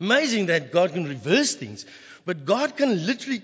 Amazing 0.00 0.46
that 0.46 0.72
God 0.72 0.92
can 0.92 1.04
reverse 1.04 1.54
things, 1.54 1.86
but 2.24 2.44
God 2.44 2.76
can 2.76 3.06
literally 3.06 3.42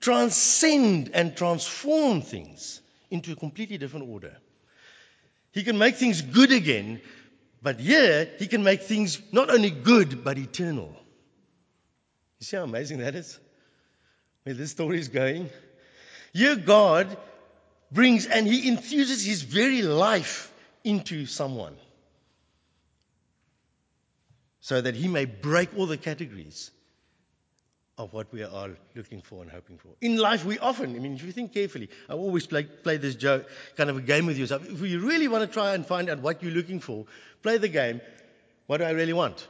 transcend 0.00 1.10
and 1.14 1.36
transform 1.36 2.22
things 2.22 2.80
into 3.10 3.32
a 3.32 3.36
completely 3.36 3.78
different 3.78 4.08
order. 4.08 4.36
He 5.52 5.64
can 5.64 5.78
make 5.78 5.96
things 5.96 6.20
good 6.20 6.52
again, 6.52 7.00
but 7.62 7.80
here 7.80 8.28
he 8.38 8.46
can 8.46 8.62
make 8.62 8.82
things 8.82 9.20
not 9.32 9.50
only 9.50 9.70
good, 9.70 10.22
but 10.22 10.38
eternal. 10.38 10.94
You 12.38 12.44
see 12.44 12.56
how 12.56 12.64
amazing 12.64 12.98
that 12.98 13.14
is? 13.14 13.38
Where 14.44 14.54
this 14.54 14.70
story 14.70 15.00
is 15.00 15.08
going? 15.08 15.50
Here 16.32 16.54
God 16.54 17.16
brings 17.90 18.26
and 18.26 18.46
he 18.46 18.68
infuses 18.68 19.24
his 19.24 19.42
very 19.42 19.82
life 19.82 20.52
into 20.84 21.26
someone 21.26 21.74
so 24.60 24.80
that 24.80 24.94
he 24.94 25.08
may 25.08 25.24
break 25.24 25.70
all 25.76 25.86
the 25.86 25.96
categories 25.96 26.70
of 27.98 28.12
what 28.12 28.32
we 28.32 28.42
are 28.44 28.50
all 28.50 28.70
looking 28.94 29.20
for 29.20 29.42
and 29.42 29.50
hoping 29.50 29.76
for. 29.76 29.88
In 30.00 30.16
life, 30.16 30.44
we 30.44 30.58
often, 30.58 30.94
I 30.94 31.00
mean, 31.00 31.14
if 31.14 31.24
you 31.24 31.32
think 31.32 31.52
carefully, 31.52 31.90
I 32.08 32.12
always 32.12 32.46
play, 32.46 32.62
play 32.62 32.96
this 32.96 33.16
joke, 33.16 33.48
kind 33.76 33.90
of 33.90 33.96
a 33.96 34.00
game 34.00 34.26
with 34.26 34.38
yourself. 34.38 34.68
If 34.68 34.80
you 34.80 35.00
really 35.00 35.26
want 35.26 35.42
to 35.42 35.52
try 35.52 35.74
and 35.74 35.84
find 35.84 36.08
out 36.08 36.20
what 36.20 36.42
you're 36.42 36.52
looking 36.52 36.78
for, 36.78 37.06
play 37.42 37.58
the 37.58 37.68
game, 37.68 38.00
what 38.66 38.78
do 38.78 38.84
I 38.84 38.90
really 38.90 39.12
want? 39.12 39.46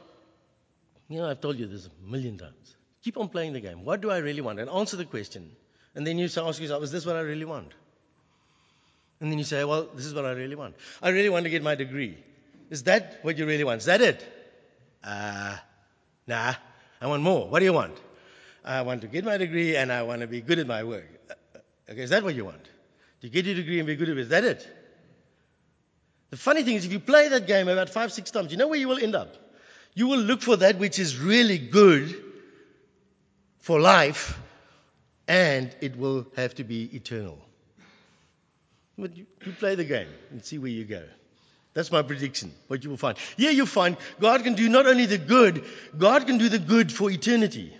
You 1.09 1.19
know, 1.19 1.29
I've 1.29 1.41
told 1.41 1.59
you 1.59 1.67
this 1.67 1.87
a 1.87 2.11
million 2.11 2.37
times. 2.37 2.75
Keep 3.03 3.17
on 3.17 3.29
playing 3.29 3.53
the 3.53 3.59
game. 3.59 3.85
What 3.85 4.01
do 4.01 4.09
I 4.09 4.17
really 4.17 4.41
want? 4.41 4.59
And 4.59 4.69
answer 4.69 4.97
the 4.97 5.05
question. 5.05 5.51
And 5.95 6.05
then 6.05 6.17
you 6.17 6.25
ask 6.25 6.59
yourself, 6.59 6.83
is 6.83 6.91
this 6.91 7.05
what 7.05 7.15
I 7.15 7.21
really 7.21 7.45
want? 7.45 7.73
And 9.21 9.31
then 9.31 9.37
you 9.37 9.43
say, 9.43 9.63
well, 9.63 9.89
this 9.93 10.05
is 10.05 10.13
what 10.13 10.25
I 10.25 10.31
really 10.31 10.55
want. 10.55 10.75
I 11.01 11.09
really 11.09 11.29
want 11.29 11.43
to 11.43 11.49
get 11.49 11.61
my 11.61 11.75
degree. 11.75 12.17
Is 12.69 12.83
that 12.83 13.19
what 13.21 13.37
you 13.37 13.45
really 13.45 13.63
want? 13.63 13.79
Is 13.79 13.85
that 13.85 14.01
it? 14.01 14.25
Uh, 15.03 15.57
nah, 16.27 16.53
I 17.01 17.07
want 17.07 17.23
more. 17.23 17.47
What 17.47 17.59
do 17.59 17.65
you 17.65 17.73
want? 17.73 17.97
I 18.63 18.81
want 18.81 19.01
to 19.01 19.07
get 19.07 19.23
my 19.23 19.37
degree 19.37 19.75
and 19.75 19.91
I 19.91 20.03
want 20.03 20.21
to 20.21 20.27
be 20.27 20.41
good 20.41 20.59
at 20.59 20.67
my 20.67 20.83
work. 20.83 21.07
Uh, 21.29 21.59
okay, 21.91 22.01
is 22.01 22.09
that 22.09 22.23
what 22.23 22.35
you 22.35 22.45
want? 22.45 22.69
To 23.21 23.29
get 23.29 23.45
your 23.45 23.55
degree 23.55 23.79
and 23.79 23.87
be 23.87 23.95
good 23.95 24.09
at 24.09 24.17
it, 24.17 24.21
is 24.21 24.29
that 24.29 24.43
it? 24.43 24.67
The 26.29 26.37
funny 26.37 26.63
thing 26.63 26.75
is, 26.75 26.85
if 26.85 26.91
you 26.91 26.99
play 26.99 27.29
that 27.29 27.47
game 27.47 27.67
about 27.67 27.89
five, 27.89 28.11
six 28.13 28.31
times, 28.31 28.51
you 28.51 28.57
know 28.57 28.67
where 28.67 28.79
you 28.79 28.87
will 28.87 28.99
end 28.99 29.15
up? 29.15 29.35
You 29.95 30.07
will 30.07 30.19
look 30.19 30.41
for 30.41 30.57
that 30.57 30.77
which 30.77 30.99
is 30.99 31.17
really 31.17 31.57
good 31.57 32.23
for 33.59 33.79
life, 33.79 34.39
and 35.27 35.75
it 35.81 35.97
will 35.97 36.27
have 36.35 36.55
to 36.55 36.63
be 36.63 36.83
eternal. 36.95 37.39
But 38.97 39.17
you, 39.17 39.25
you 39.45 39.51
play 39.53 39.75
the 39.75 39.85
game 39.85 40.09
and 40.29 40.43
see 40.43 40.57
where 40.57 40.69
you 40.69 40.85
go. 40.85 41.03
That's 41.73 41.91
my 41.91 42.01
prediction, 42.01 42.51
what 42.67 42.83
you 42.83 42.89
will 42.89 42.97
find. 42.97 43.17
Here 43.37 43.51
you 43.51 43.65
find 43.65 43.95
God 44.19 44.43
can 44.43 44.55
do 44.55 44.67
not 44.69 44.87
only 44.87 45.05
the 45.05 45.17
good, 45.17 45.63
God 45.97 46.25
can 46.25 46.37
do 46.37 46.49
the 46.49 46.59
good 46.59 46.91
for 46.91 47.11
eternity. 47.11 47.73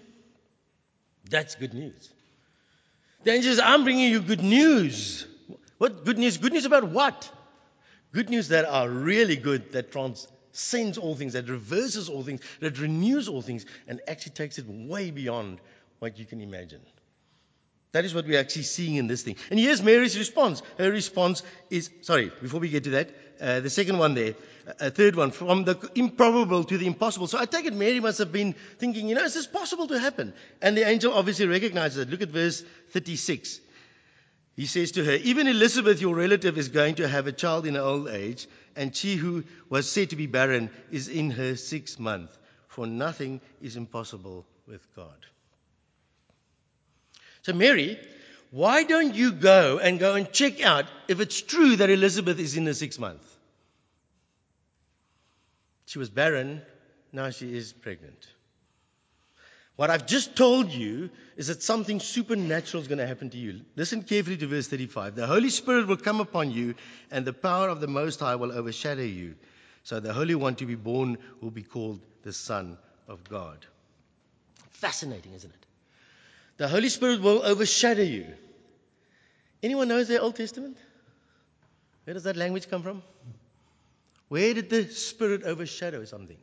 That's 1.30 1.56
good 1.56 1.74
news. 1.74 2.10
The 3.24 3.32
angel 3.32 3.52
says, 3.52 3.60
I'm 3.60 3.84
bringing 3.84 4.12
you 4.12 4.22
good 4.22 4.44
news. 4.44 5.28
What 5.78 6.06
good 6.06 6.18
news? 6.18 6.38
Good 6.38 6.54
news 6.54 6.66
about 6.66 6.90
what? 6.90 7.30
Good 8.12 8.30
news 8.30 8.50
that 8.50 8.66
are 8.66 8.90
really 8.90 9.36
good, 9.36 9.74
that 9.74 9.92
transcends 9.92 10.98
all 10.98 11.16
things, 11.16 11.34
that 11.34 11.48
reverses 11.48 12.10
all 12.10 12.24
things, 12.24 12.42
that 12.60 12.80
renews 12.80 13.28
all 13.28 13.42
things, 13.42 13.66
and 13.88 14.02
actually 14.08 14.32
takes 14.34 14.58
it 14.58 14.66
way 14.68 15.12
beyond 15.12 15.60
what 16.00 16.18
you 16.18 16.26
can 16.26 16.42
imagine. 16.42 16.82
That 17.92 18.06
is 18.06 18.14
what 18.14 18.26
we're 18.26 18.40
actually 18.40 18.64
seeing 18.64 18.96
in 18.96 19.08
this 19.08 19.24
thing. 19.24 19.36
And 19.50 19.60
here's 19.60 19.82
Mary's 19.82 20.18
response. 20.18 20.62
Her 20.78 20.92
response 20.92 21.44
is, 21.70 21.90
sorry, 22.02 22.32
before 22.42 22.60
we 22.60 22.70
get 22.70 22.84
to 22.86 22.92
that, 22.92 23.10
uh, 23.42 23.60
the 23.60 23.70
second 23.70 23.98
one 23.98 24.14
there, 24.14 24.36
a 24.80 24.92
third 24.92 25.16
one, 25.16 25.32
from 25.32 25.64
the 25.64 25.90
improbable 25.96 26.64
to 26.64 26.78
the 26.78 26.88
impossible. 26.88 27.28
So 27.28 27.40
I 27.40 27.46
take 27.46 27.66
it 27.66 27.74
Mary 27.74 28.00
must 28.00 28.20
have 28.20 28.32
been 28.32 28.54
thinking, 28.78 29.08
you 29.08 29.16
know, 29.16 29.24
is 29.24 29.34
this 29.34 29.48
possible 29.48 29.88
to 29.88 30.00
happen? 30.00 30.34
And 30.62 30.78
the 30.78 30.88
angel 30.88 31.14
obviously 31.14 31.48
recognizes 31.48 31.98
it. 31.98 32.10
Look 32.10 32.22
at 32.22 32.30
verse 32.30 32.64
36. 32.92 33.62
He 34.56 34.66
says 34.66 34.92
to 34.92 35.06
her, 35.06 35.14
Even 35.14 35.48
Elizabeth, 35.48 36.02
your 36.02 36.16
relative, 36.16 36.58
is 36.58 36.68
going 36.68 36.96
to 36.96 37.08
have 37.08 37.28
a 37.28 37.32
child 37.32 37.66
in 37.66 37.76
her 37.76 37.82
old 37.82 38.10
age, 38.10 38.48
and 38.76 38.94
she 38.94 39.16
who 39.16 39.46
was 39.70 39.90
said 39.90 40.10
to 40.10 40.18
be 40.18 40.26
barren 40.26 40.70
is 40.92 41.08
in 41.08 41.32
her 41.32 41.56
sixth 41.56 41.98
month, 41.98 42.38
for 42.68 42.86
nothing 42.86 43.40
is 43.62 43.78
impossible 43.78 44.46
with 44.68 44.86
God. 44.96 45.26
So 47.44 47.54
Mary 47.54 47.98
Why 48.52 48.84
don't 48.84 49.14
you 49.14 49.32
go 49.32 49.78
and 49.78 50.00
go 50.00 50.16
and 50.16 50.32
check 50.32 50.62
out 50.62 50.86
if 51.08 51.20
it's 51.20 51.42
true 51.42 51.76
that 51.76 51.90
Elizabeth 51.90 52.40
is 52.40 52.58
in 52.58 52.66
the 52.66 52.74
sixth 52.74 53.00
month? 53.00 53.24
She 55.86 56.00
was 56.00 56.10
barren, 56.10 56.62
now 57.12 57.30
she 57.30 57.56
is 57.56 57.74
pregnant. 57.74 58.28
What 59.76 59.90
I've 59.90 60.06
just 60.06 60.36
told 60.36 60.72
you 60.72 61.10
is 61.38 61.48
that 61.48 61.64
something 61.64 62.00
supernatural 62.00 62.82
is 62.82 62.90
going 62.90 62.98
to 62.98 63.08
happen 63.08 63.30
to 63.30 63.38
you. 63.38 63.62
Listen 63.76 64.04
carefully 64.04 64.36
to 64.38 64.48
verse 64.48 64.68
35. 64.68 65.16
The 65.16 65.26
Holy 65.26 65.50
Spirit 65.50 65.88
will 65.88 65.98
come 65.98 66.20
upon 66.20 66.52
you, 66.52 66.76
and 67.10 67.26
the 67.26 67.34
power 67.34 67.70
of 67.70 67.80
the 67.80 67.88
Most 67.88 68.20
High 68.20 68.36
will 68.36 68.52
overshadow 68.52 69.04
you. 69.04 69.36
So 69.84 70.00
the 70.00 70.12
Holy 70.12 70.36
One 70.36 70.56
to 70.56 70.66
be 70.66 70.76
born 70.76 71.18
will 71.40 71.52
be 71.52 71.64
called 71.64 72.02
the 72.24 72.34
Son 72.34 72.78
of 73.08 73.24
God. 73.30 73.66
Fascinating, 74.72 75.34
isn't 75.34 75.50
it? 75.50 75.66
The 76.60 76.68
Holy 76.68 76.90
Spirit 76.90 77.22
will 77.22 77.42
overshadow 77.42 78.04
you. 78.04 78.28
Anyone 79.64 79.88
knows 79.88 80.10
their 80.10 80.22
Old 80.22 80.36
Testament? 80.36 80.78
Where 82.04 82.14
does 82.14 82.24
that 82.24 82.36
language 82.36 82.70
come 82.70 82.84
from? 82.84 83.02
Where 84.28 84.54
did 84.54 84.70
the 84.70 84.84
Spirit 84.90 85.44
overshadow 85.44 86.04
something? 86.04 86.38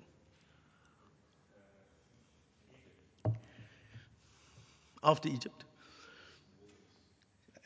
After 5.05 5.29
Egypt. 5.29 5.65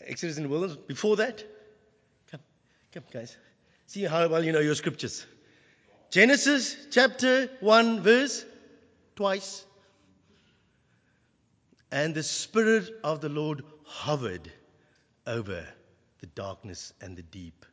Exodus 0.04 0.36
in 0.36 0.42
the 0.42 0.48
wilderness. 0.48 0.76
Before 0.76 1.16
that? 1.16 1.44
Come, 2.32 2.40
come, 2.92 3.04
guys. 3.12 3.36
See 3.86 4.02
how 4.02 4.26
well 4.26 4.44
you 4.44 4.50
know 4.50 4.58
your 4.58 4.74
scriptures. 4.74 5.24
Genesis 6.10 6.76
chapter 6.90 7.48
1, 7.60 8.02
verse 8.02 8.44
twice. 9.14 9.64
And 11.92 12.14
the 12.14 12.22
Spirit 12.22 12.88
of 13.02 13.20
the 13.20 13.28
Lord 13.28 13.64
hovered 13.84 14.50
over 15.26 15.66
the 16.20 16.26
darkness 16.26 16.92
and 17.00 17.16
the 17.16 17.22
deep. 17.22 17.66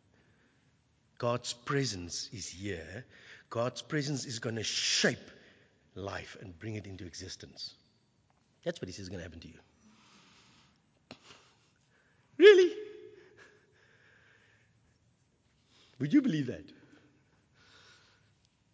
God's 1.19 1.53
presence 1.53 2.29
is 2.33 2.47
here. 2.47 3.05
God's 3.49 3.81
presence 3.81 4.25
is 4.25 4.39
going 4.39 4.55
to 4.55 4.63
shape 4.63 5.31
life 5.95 6.37
and 6.41 6.57
bring 6.57 6.75
it 6.75 6.85
into 6.85 7.05
existence. 7.05 7.73
That's 8.63 8.81
what 8.81 8.87
he 8.87 8.93
says 8.93 9.03
is 9.03 9.09
going 9.09 9.19
to 9.19 9.23
happen 9.23 9.39
to 9.39 9.47
you. 9.47 9.59
Really? 12.37 12.73
Would 15.99 16.13
you 16.13 16.21
believe 16.21 16.47
that? 16.47 16.63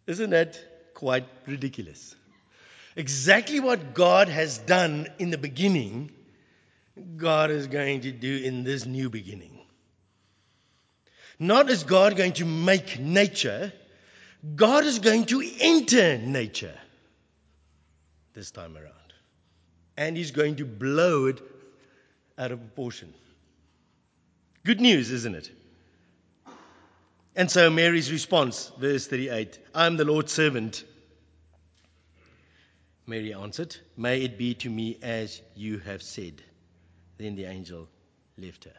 Isn't 0.06 0.30
that 0.30 0.58
quite 0.94 1.26
ridiculous? 1.46 2.14
Exactly 2.96 3.60
what 3.60 3.94
God 3.94 4.28
has 4.28 4.58
done 4.58 5.08
in 5.18 5.30
the 5.30 5.38
beginning, 5.38 6.10
God 7.16 7.50
is 7.50 7.66
going 7.66 8.02
to 8.02 8.12
do 8.12 8.36
in 8.36 8.62
this 8.62 8.86
new 8.86 9.10
beginning. 9.10 9.58
Not 11.38 11.68
is 11.70 11.82
God 11.82 12.16
going 12.16 12.34
to 12.34 12.44
make 12.44 12.98
nature, 12.98 13.72
God 14.54 14.84
is 14.84 15.00
going 15.00 15.24
to 15.26 15.42
enter 15.60 16.18
nature 16.18 16.78
this 18.34 18.50
time 18.50 18.76
around. 18.76 18.92
And 19.96 20.16
He's 20.16 20.30
going 20.30 20.56
to 20.56 20.64
blow 20.64 21.26
it 21.26 21.40
out 22.38 22.52
of 22.52 22.60
proportion. 22.60 23.12
Good 24.64 24.80
news, 24.80 25.10
isn't 25.10 25.34
it? 25.34 25.50
And 27.36 27.50
so 27.50 27.68
Mary's 27.70 28.12
response, 28.12 28.70
verse 28.78 29.06
38 29.06 29.58
I 29.74 29.86
am 29.86 29.96
the 29.96 30.04
Lord's 30.04 30.32
servant. 30.32 30.84
Mary 33.06 33.34
answered, 33.34 33.76
May 33.96 34.22
it 34.22 34.38
be 34.38 34.54
to 34.54 34.70
me 34.70 34.98
as 35.02 35.42
you 35.54 35.78
have 35.80 36.02
said. 36.02 36.42
Then 37.18 37.36
the 37.36 37.44
angel 37.44 37.88
left 38.38 38.64
her. 38.64 38.72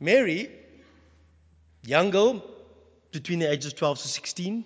Mary, 0.00 0.50
young 1.82 2.10
girl, 2.10 2.42
between 3.12 3.38
the 3.38 3.50
ages 3.50 3.66
of 3.66 3.78
12 3.78 3.98
to 4.00 4.08
16, 4.08 4.64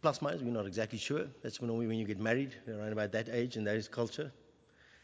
plus 0.00 0.22
minus, 0.22 0.42
we're 0.42 0.52
not 0.52 0.66
exactly 0.66 0.98
sure. 0.98 1.26
That's 1.42 1.60
normally 1.60 1.88
when 1.88 1.98
you 1.98 2.06
get 2.06 2.20
married, 2.20 2.54
around 2.68 2.92
about 2.92 3.12
that 3.12 3.28
age 3.28 3.56
in 3.56 3.64
that 3.64 3.90
culture. 3.90 4.32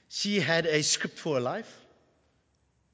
She 0.09 0.39
had 0.39 0.67
a 0.67 0.83
script 0.83 1.19
for 1.19 1.35
her 1.35 1.41
life. 1.41 1.81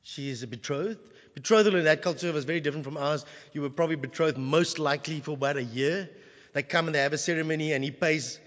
She 0.03 0.31
is 0.31 0.43
a 0.43 0.47
betrothed. 0.47 1.01
Betrothal 1.35 1.77
in 1.77 1.85
that 1.85 2.01
culture 2.01 2.33
was 2.33 2.47
very 2.47 2.61
different 2.61 2.85
from 2.85 2.97
ours. 2.97 3.27
You 3.53 3.61
were 3.61 3.71
probably 3.71 3.97
betrothed 3.97 4.39
most 4.39 4.79
likely 4.79 5.21
for 5.21 5.33
about 5.33 5.59
a 5.59 5.63
year. 5.63 6.09
They 6.53 6.63
come 6.63 6.87
and 6.87 6.95
they 6.95 7.01
have 7.01 7.13
a 7.13 7.19
ceremony, 7.19 7.73
and 7.73 7.83
he 7.85 7.91
pays 7.91 8.39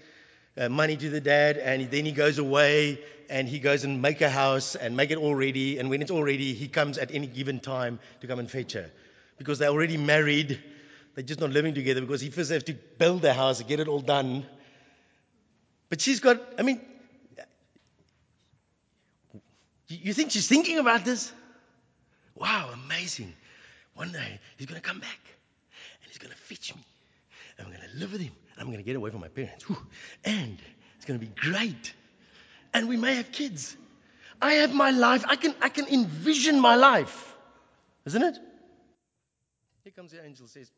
uh, 0.56 0.68
money 0.68 0.96
to 0.96 1.10
the 1.10 1.20
dad, 1.20 1.56
and 1.56 1.90
then 1.90 2.04
he 2.04 2.12
goes 2.12 2.38
away 2.38 3.00
and 3.30 3.48
he 3.48 3.58
goes 3.58 3.84
and 3.84 4.02
make 4.02 4.20
a 4.20 4.28
house 4.28 4.74
and 4.76 4.94
make 4.94 5.10
it 5.10 5.16
all 5.16 5.34
ready. 5.34 5.78
And 5.78 5.88
when 5.88 6.02
it's 6.02 6.10
all 6.10 6.22
ready, 6.22 6.52
he 6.52 6.68
comes 6.68 6.98
at 6.98 7.14
any 7.14 7.26
given 7.26 7.60
time 7.60 7.98
to 8.20 8.26
come 8.26 8.38
and 8.38 8.50
fetch 8.50 8.74
her 8.74 8.90
because 9.38 9.58
they're 9.58 9.70
already 9.70 9.96
married. 9.96 10.62
They're 11.14 11.24
just 11.24 11.40
not 11.40 11.50
living 11.50 11.72
together 11.74 12.02
because 12.02 12.20
he 12.20 12.28
first 12.28 12.50
has 12.50 12.62
to 12.64 12.74
build 12.74 13.22
the 13.22 13.32
house 13.32 13.60
and 13.60 13.68
get 13.68 13.80
it 13.80 13.88
all 13.88 14.00
done. 14.00 14.44
But 15.88 16.02
she's 16.02 16.20
got, 16.20 16.40
I 16.58 16.62
mean, 16.62 16.80
you 19.88 20.12
think 20.12 20.30
she's 20.30 20.48
thinking 20.48 20.78
about 20.78 21.04
this? 21.04 21.32
Wow, 22.34 22.70
amazing. 22.84 23.32
One 23.94 24.12
day 24.12 24.40
he's 24.58 24.66
going 24.66 24.80
to 24.80 24.86
come 24.86 25.00
back 25.00 25.20
and 26.02 26.08
he's 26.08 26.18
going 26.18 26.32
to 26.32 26.36
fetch 26.36 26.74
me. 26.74 26.82
I'm 27.58 27.66
going 27.66 27.78
to 27.80 27.98
live 27.98 28.12
with 28.12 28.20
him. 28.20 28.32
I'm 28.58 28.66
going 28.66 28.78
to 28.78 28.84
get 28.84 28.96
away 28.96 29.10
from 29.10 29.20
my 29.20 29.28
parents. 29.28 29.64
Whew. 29.64 29.78
And 30.24 30.58
it's 30.96 31.04
going 31.04 31.18
to 31.18 31.26
be 31.26 31.32
great. 31.34 31.94
And 32.74 32.88
we 32.88 32.96
may 32.96 33.16
have 33.16 33.32
kids. 33.32 33.76
I 34.40 34.54
have 34.54 34.74
my 34.74 34.90
life. 34.90 35.24
I 35.28 35.36
can, 35.36 35.54
I 35.60 35.68
can 35.68 35.86
envision 35.86 36.60
my 36.60 36.74
life. 36.76 37.34
Isn't 38.06 38.22
it? 38.22 38.38
Here 39.84 39.92
comes 39.94 40.12
the 40.12 40.24
angel 40.24 40.46
says, 40.46 40.70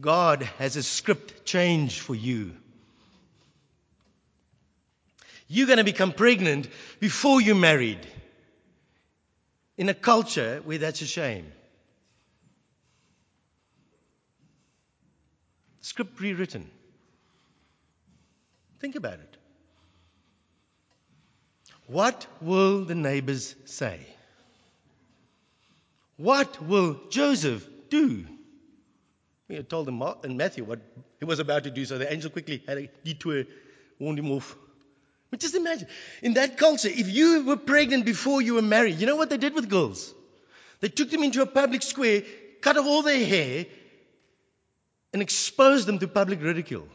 God 0.00 0.42
has 0.58 0.76
a 0.76 0.82
script 0.82 1.44
change 1.44 2.00
for 2.00 2.14
you. 2.14 2.52
You're 5.46 5.66
going 5.66 5.78
to 5.78 5.84
become 5.84 6.12
pregnant 6.12 6.68
before 7.00 7.40
you're 7.40 7.54
married 7.54 8.06
in 9.76 9.88
a 9.88 9.94
culture 9.94 10.60
where 10.64 10.78
that's 10.78 11.02
a 11.02 11.06
shame. 11.06 11.46
Script 15.94 16.20
rewritten. 16.20 16.68
Think 18.80 18.96
about 18.96 19.12
it. 19.12 19.36
What 21.86 22.26
will 22.40 22.84
the 22.84 22.96
neighbors 22.96 23.54
say? 23.64 24.00
What 26.16 26.60
will 26.60 26.98
Joseph 27.10 27.64
do? 27.90 28.26
We 29.46 29.54
had 29.54 29.70
told 29.70 29.86
him 29.86 30.02
in 30.24 30.36
Matthew 30.36 30.64
what 30.64 30.80
he 31.20 31.26
was 31.26 31.38
about 31.38 31.62
to 31.62 31.70
do, 31.70 31.84
so 31.84 31.96
the 31.96 32.12
angel 32.12 32.28
quickly 32.28 32.64
had 32.66 32.78
a 32.78 32.90
detour, 33.04 33.44
warned 34.00 34.18
him 34.18 34.32
off. 34.32 34.56
But 35.30 35.38
just 35.38 35.54
imagine, 35.54 35.86
in 36.22 36.34
that 36.34 36.58
culture, 36.58 36.88
if 36.88 37.08
you 37.08 37.44
were 37.44 37.56
pregnant 37.56 38.04
before 38.04 38.42
you 38.42 38.54
were 38.54 38.62
married, 38.62 38.98
you 38.98 39.06
know 39.06 39.14
what 39.14 39.30
they 39.30 39.36
did 39.36 39.54
with 39.54 39.70
girls? 39.70 40.12
They 40.80 40.88
took 40.88 41.10
them 41.10 41.22
into 41.22 41.40
a 41.40 41.46
public 41.46 41.82
square, 41.82 42.24
cut 42.62 42.76
off 42.76 42.84
all 42.84 43.02
their 43.02 43.24
hair, 43.24 43.66
and 45.14 45.22
exposed 45.22 45.86
them 45.86 45.98
to 46.00 46.08
public 46.08 46.42
ridicule. 46.42 46.86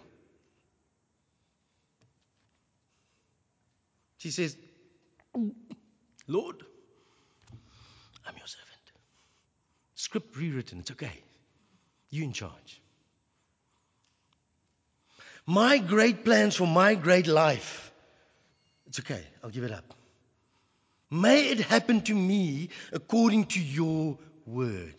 She 4.18 4.30
says, 4.30 4.56
Lord, 6.28 6.58
I'm 8.28 8.38
your 8.38 8.46
servant. 8.46 8.92
Script 9.96 10.38
rewritten, 10.38 10.80
it's 10.80 10.92
okay. 10.92 11.24
You 12.12 12.24
in 12.24 12.34
charge. 12.34 12.82
My 15.48 15.80
great 15.80 16.24
plans 16.24 16.56
for 16.56 16.68
my 16.68 16.94
great 16.94 17.26
life 17.26 17.90
it's 18.90 19.00
okay, 19.00 19.24
I'll 19.44 19.52
give 19.52 19.64
it 19.64 19.72
up. 19.72 19.94
May 21.12 21.50
it 21.50 21.60
happen 21.60 22.02
to 22.02 22.16
me 22.16 22.70
according 22.92 23.46
to 23.46 23.62
your 23.62 24.18
word. 24.48 24.96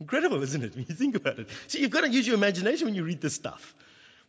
Incredible, 0.00 0.42
isn't 0.42 0.62
it, 0.62 0.74
when 0.76 0.86
you 0.88 0.94
think 0.94 1.16
about 1.16 1.38
it? 1.38 1.48
See, 1.68 1.80
you've 1.80 1.90
got 1.90 2.02
to 2.02 2.10
use 2.10 2.26
your 2.26 2.36
imagination 2.36 2.86
when 2.86 2.94
you 2.94 3.04
read 3.04 3.20
this 3.20 3.34
stuff. 3.34 3.74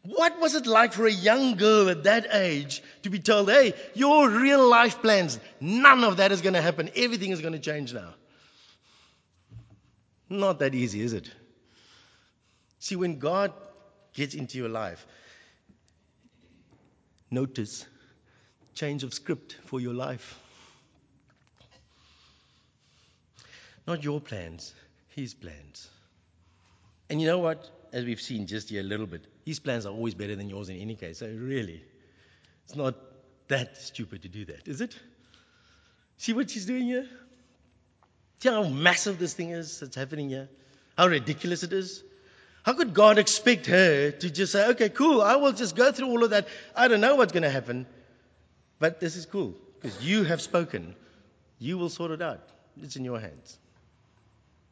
What 0.04 0.40
was 0.40 0.56
it 0.56 0.68
like 0.68 0.94
for 0.94 1.06
a 1.06 1.12
young 1.12 1.56
girl 1.56 1.90
at 1.90 2.04
that 2.04 2.28
age 2.32 2.82
to 3.04 3.10
be 3.10 3.20
told, 3.20 3.50
hey, 3.50 3.74
your 3.94 4.30
real 4.30 4.66
life 4.70 5.02
plans, 5.02 5.40
none 5.60 6.04
of 6.04 6.18
that 6.18 6.32
is 6.32 6.42
going 6.42 6.54
to 6.54 6.62
happen. 6.62 6.90
Everything 6.96 7.32
is 7.32 7.42
going 7.42 7.54
to 7.54 7.60
change 7.60 7.94
now? 7.94 8.14
Not 10.30 10.60
that 10.60 10.76
easy, 10.76 11.02
is 11.02 11.14
it? 11.14 11.30
See, 12.80 12.96
when 12.96 13.20
God 13.20 13.52
gets 14.14 14.36
into 14.36 14.58
your 14.58 14.70
life, 14.70 15.06
Notice 17.30 17.86
change 18.74 19.04
of 19.04 19.14
script 19.14 19.58
for 19.66 19.82
your 19.82 19.94
life. 19.94 20.40
Not 23.86 24.04
your 24.04 24.22
plans, 24.22 24.74
His 25.18 25.34
plans. 25.34 25.90
And 27.10 27.20
you 27.20 27.26
know 27.26 27.40
what? 27.40 27.68
As 27.92 28.06
we've 28.06 28.22
seen 28.22 28.46
just 28.46 28.70
here 28.70 28.82
a 28.82 28.84
little 28.84 29.08
bit, 29.08 29.26
his 29.46 29.60
plans 29.60 29.88
are 29.88 29.92
always 29.92 30.14
better 30.14 30.36
than 30.36 30.48
yours 30.48 30.70
in 30.70 30.78
any 30.78 30.94
case. 30.94 31.18
So 31.18 31.26
really, 31.26 31.84
it's 32.66 32.76
not 32.76 32.94
that 33.48 33.78
stupid 33.78 34.22
to 34.22 34.28
do 34.28 34.46
that, 34.46 34.68
is 34.68 34.80
it? 34.80 34.96
See 36.18 36.34
what 36.34 36.52
she's 36.52 36.68
doing 36.68 36.84
here? 36.84 37.08
See 38.44 38.50
how 38.50 38.68
massive 38.68 39.18
this 39.18 39.34
thing 39.34 39.50
is 39.50 39.80
that's 39.80 39.96
happening 39.96 40.30
here? 40.30 40.50
How 40.96 41.08
ridiculous 41.08 41.64
it 41.64 41.74
is? 41.74 42.04
How 42.62 42.74
could 42.74 42.94
God 42.94 43.18
expect 43.18 43.66
her 43.66 44.12
to 44.12 44.30
just 44.30 44.52
say, 44.52 44.68
okay, 44.70 44.90
cool, 44.90 45.24
I 45.24 45.38
will 45.38 45.54
just 45.54 45.76
go 45.76 45.92
through 45.92 46.10
all 46.10 46.24
of 46.26 46.30
that. 46.30 46.48
I 46.76 46.90
don't 46.90 47.02
know 47.02 47.16
what's 47.16 47.34
going 47.34 47.42
to 47.42 47.50
happen, 47.50 47.88
but 48.78 49.00
this 49.00 49.16
is 49.16 49.26
cool 49.26 49.56
because 49.82 50.00
you 50.06 50.26
have 50.26 50.44
spoken. 50.44 50.96
You 51.58 51.80
will 51.80 51.90
sort 51.90 52.12
it 52.12 52.22
out. 52.22 52.48
It's 52.84 52.98
in 52.98 53.04
your 53.04 53.20
hands. 53.20 53.58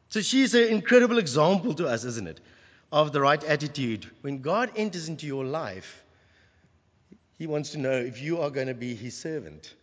So 0.08 0.20
she's 0.22 0.54
an 0.54 0.68
incredible 0.68 1.18
example 1.18 1.74
to 1.74 1.88
us, 1.88 2.04
isn't 2.04 2.28
it? 2.28 2.40
Of 2.92 3.12
the 3.12 3.20
right 3.20 3.42
attitude. 3.42 4.08
When 4.20 4.40
God 4.40 4.70
enters 4.76 5.08
into 5.08 5.26
your 5.26 5.44
life, 5.44 6.04
He 7.38 7.46
wants 7.46 7.70
to 7.70 7.78
know 7.78 7.92
if 7.92 8.22
you 8.22 8.40
are 8.40 8.50
going 8.50 8.68
to 8.68 8.74
be 8.74 8.94
His 8.94 9.16
servant. 9.16 9.74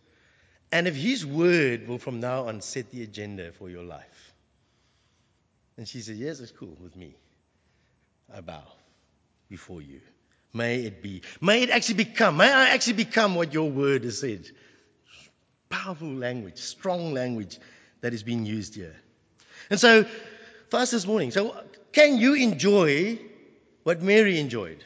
And 0.72 0.88
if 0.88 0.96
His 0.96 1.24
word 1.24 1.86
will 1.86 1.98
from 1.98 2.20
now 2.20 2.48
on 2.48 2.62
set 2.62 2.90
the 2.90 3.02
agenda 3.02 3.52
for 3.52 3.68
your 3.68 3.84
life. 3.84 4.32
And 5.76 5.86
she 5.86 6.00
said, 6.00 6.16
Yes, 6.16 6.40
it's 6.40 6.52
cool 6.52 6.76
with 6.80 6.96
me. 6.96 7.14
I 8.34 8.40
bow 8.40 8.62
before 9.48 9.82
you. 9.82 10.00
May 10.52 10.82
it 10.82 11.02
be. 11.02 11.22
May 11.40 11.64
it 11.64 11.70
actually 11.70 11.96
become. 11.96 12.36
May 12.36 12.50
I 12.50 12.70
actually 12.70 12.94
become 12.94 13.34
what 13.34 13.52
your 13.52 13.70
word 13.70 14.04
has 14.04 14.20
said. 14.20 14.48
Powerful 15.68 16.08
language, 16.08 16.58
strong 16.58 17.12
language 17.12 17.58
that 18.00 18.14
is 18.14 18.22
being 18.22 18.46
used 18.46 18.76
here. 18.76 18.94
And 19.70 19.80
so, 19.80 20.04
for 20.70 20.78
us 20.78 20.90
this 20.90 21.06
morning, 21.06 21.30
so 21.30 21.54
can 21.92 22.18
you 22.18 22.34
enjoy 22.34 23.18
what 23.82 24.02
Mary 24.02 24.38
enjoyed? 24.38 24.84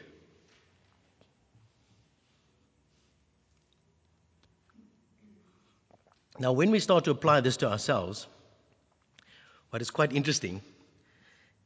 Now, 6.38 6.52
when 6.52 6.70
we 6.70 6.78
start 6.78 7.04
to 7.04 7.10
apply 7.10 7.40
this 7.40 7.56
to 7.58 7.70
ourselves, 7.70 8.26
what 9.70 9.82
is 9.82 9.90
quite 9.90 10.12
interesting 10.12 10.62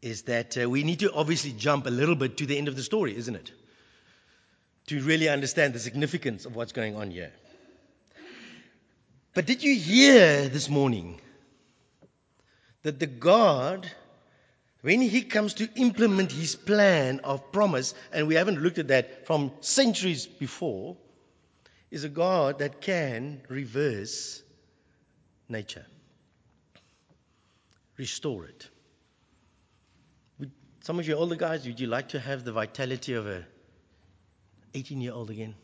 is 0.01 0.23
that 0.23 0.57
uh, 0.61 0.69
we 0.69 0.83
need 0.83 1.01
to 1.01 1.13
obviously 1.13 1.53
jump 1.53 1.87
a 1.87 1.91
little 1.91 2.17
bit 2.17 2.39
to 2.39 2.47
the 2.47 2.57
end 2.57 2.69
of 2.69 2.77
the 2.77 2.83
story, 2.83 3.17
isn't 3.17 3.35
it? 3.35 3.53
To 4.89 5.01
really 5.03 5.29
understand 5.29 5.75
the 5.75 5.79
significance 5.79 6.47
of 6.47 6.57
what's 6.57 6.73
going 6.73 6.97
on 6.97 7.11
here. 7.11 7.33
But 9.35 9.47
did 9.47 9.63
you 9.63 9.75
hear 9.75 10.49
this 10.49 10.69
morning 10.69 11.21
that 12.83 12.99
the 12.99 13.07
God, 13.07 13.91
when 14.81 15.01
He 15.01 15.23
comes 15.23 15.55
to 15.55 15.69
implement 15.75 16.33
His 16.33 16.57
plan 16.57 17.21
of 17.21 17.53
promise, 17.53 17.95
and 18.13 18.27
we 18.27 18.35
haven't 18.35 18.61
looked 18.61 18.79
at 18.79 18.89
that 18.89 19.27
from 19.27 19.53
centuries 19.61 20.27
before, 20.27 20.97
is 21.91 22.05
a 22.05 22.09
God 22.09 22.59
that 22.59 22.81
can 22.81 23.43
reverse 23.49 24.43
nature, 25.49 25.87
restore 27.97 28.47
it. 28.47 28.69
Some 30.81 30.99
of 30.99 31.07
you 31.07 31.15
older 31.15 31.37
guys, 31.37 31.65
would 31.67 31.79
you 31.79 31.87
like 31.87 32.09
to 32.09 32.19
have 32.19 32.45
the 32.45 32.51
vitality 32.51 33.13
of 33.15 33.29
a 33.29 33.47
18 34.75 35.01
year 35.01 35.13
old 35.13 35.31
again? 35.31 35.55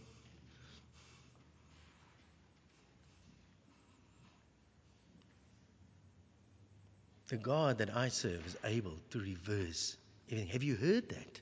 The 7.29 7.37
God 7.37 7.79
that 7.79 7.95
I 7.95 8.09
serve 8.09 8.47
is 8.47 8.57
able 8.65 8.95
to 9.11 9.21
reverse 9.21 9.97
everything. 10.31 10.49
Have 10.53 10.63
you 10.63 10.77
heard 10.77 11.09
that? 11.11 11.41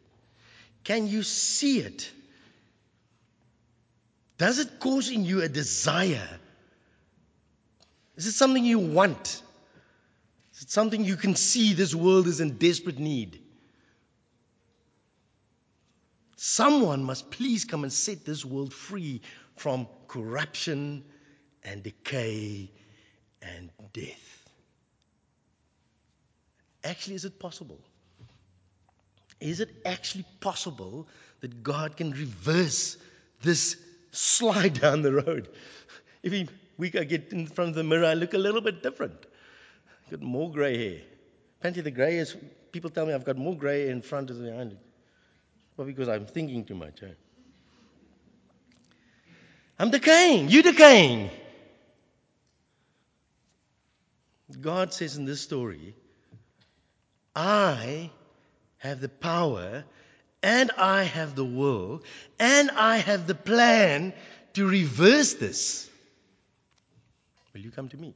Can 0.84 1.06
you 1.06 1.22
see 1.22 1.78
it? 1.78 2.10
Does 4.38 4.58
it 4.58 4.80
cause 4.80 5.10
in 5.10 5.24
you 5.24 5.42
a 5.42 5.48
desire? 5.48 6.28
Is 8.16 8.26
it 8.26 8.32
something 8.32 8.64
you 8.64 8.78
want? 8.78 9.42
Is 10.54 10.62
it 10.62 10.70
something 10.70 11.04
you 11.04 11.16
can 11.16 11.36
see 11.36 11.72
this 11.72 11.94
world 11.94 12.26
is 12.26 12.40
in 12.40 12.58
desperate 12.58 12.98
need? 12.98 13.40
Someone 16.36 17.04
must 17.04 17.30
please 17.30 17.64
come 17.64 17.82
and 17.82 17.92
set 17.92 18.24
this 18.24 18.44
world 18.44 18.72
free 18.72 19.20
from 19.56 19.86
corruption 20.08 21.04
and 21.64 21.82
decay 21.82 22.70
and 23.40 23.70
death. 23.92 24.45
Actually, 26.86 27.16
is 27.16 27.24
it 27.24 27.40
possible? 27.40 27.80
Is 29.40 29.60
it 29.60 29.70
actually 29.84 30.24
possible 30.40 31.08
that 31.40 31.62
God 31.62 31.96
can 31.96 32.12
reverse 32.12 32.96
this 33.42 33.76
slide 34.12 34.80
down 34.80 35.02
the 35.02 35.12
road? 35.12 35.48
Every 36.24 36.48
week 36.78 36.94
I 36.94 37.02
get 37.02 37.32
in 37.32 37.48
front 37.48 37.70
of 37.70 37.74
the 37.74 37.82
mirror, 37.82 38.06
I 38.06 38.14
look 38.14 38.34
a 38.34 38.38
little 38.38 38.60
bit 38.60 38.84
different. 38.84 39.26
I've 40.04 40.10
got 40.12 40.22
more 40.22 40.50
grey 40.50 40.78
hair. 40.78 41.02
Apparently, 41.58 41.82
the 41.82 41.90
grey 41.90 42.18
is, 42.18 42.36
people 42.70 42.90
tell 42.90 43.04
me 43.04 43.14
I've 43.14 43.24
got 43.24 43.36
more 43.36 43.56
grey 43.56 43.88
in 43.88 44.00
front 44.00 44.28
than 44.28 44.44
behind. 44.44 44.76
Well, 45.76 45.88
because 45.88 46.08
I'm 46.08 46.26
thinking 46.26 46.64
too 46.64 46.76
much. 46.76 47.02
Eh? 47.02 47.06
I'm 49.78 49.90
decaying. 49.90 50.50
You're 50.50 50.62
decaying. 50.62 51.30
God 54.60 54.94
says 54.94 55.16
in 55.16 55.24
this 55.24 55.40
story, 55.40 55.96
I 57.36 58.10
have 58.78 59.00
the 59.00 59.10
power 59.10 59.84
and 60.42 60.70
I 60.78 61.02
have 61.02 61.34
the 61.34 61.44
will 61.44 62.02
and 62.40 62.70
I 62.70 62.96
have 62.96 63.26
the 63.26 63.34
plan 63.34 64.14
to 64.54 64.66
reverse 64.66 65.34
this. 65.34 65.90
Will 67.52 67.60
you 67.60 67.70
come 67.70 67.90
to 67.90 67.96
me? 67.98 68.14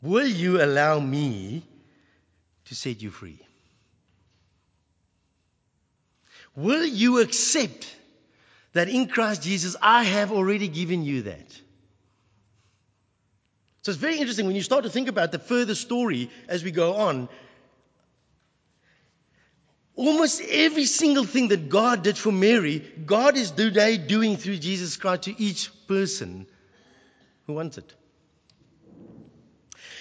Will 0.00 0.26
you 0.26 0.62
allow 0.62 0.98
me 0.98 1.62
to 2.66 2.74
set 2.74 3.02
you 3.02 3.10
free? 3.10 3.40
Will 6.56 6.84
you 6.84 7.20
accept 7.20 7.94
that 8.72 8.88
in 8.88 9.08
Christ 9.08 9.42
Jesus 9.42 9.76
I 9.82 10.04
have 10.04 10.32
already 10.32 10.68
given 10.68 11.02
you 11.02 11.22
that? 11.22 11.60
So 13.88 13.92
it's 13.92 14.00
very 14.02 14.18
interesting 14.18 14.44
when 14.44 14.54
you 14.54 14.60
start 14.60 14.84
to 14.84 14.90
think 14.90 15.08
about 15.08 15.32
the 15.32 15.38
further 15.38 15.74
story 15.74 16.28
as 16.46 16.62
we 16.62 16.72
go 16.72 16.96
on. 16.96 17.26
Almost 19.96 20.42
every 20.42 20.84
single 20.84 21.24
thing 21.24 21.48
that 21.48 21.70
God 21.70 22.02
did 22.02 22.18
for 22.18 22.30
Mary, 22.30 22.80
God 23.06 23.38
is 23.38 23.50
today 23.50 23.96
doing 23.96 24.36
through 24.36 24.58
Jesus 24.58 24.98
Christ 24.98 25.22
to 25.22 25.42
each 25.42 25.70
person 25.86 26.46
who 27.46 27.54
wants 27.54 27.78
it. 27.78 27.94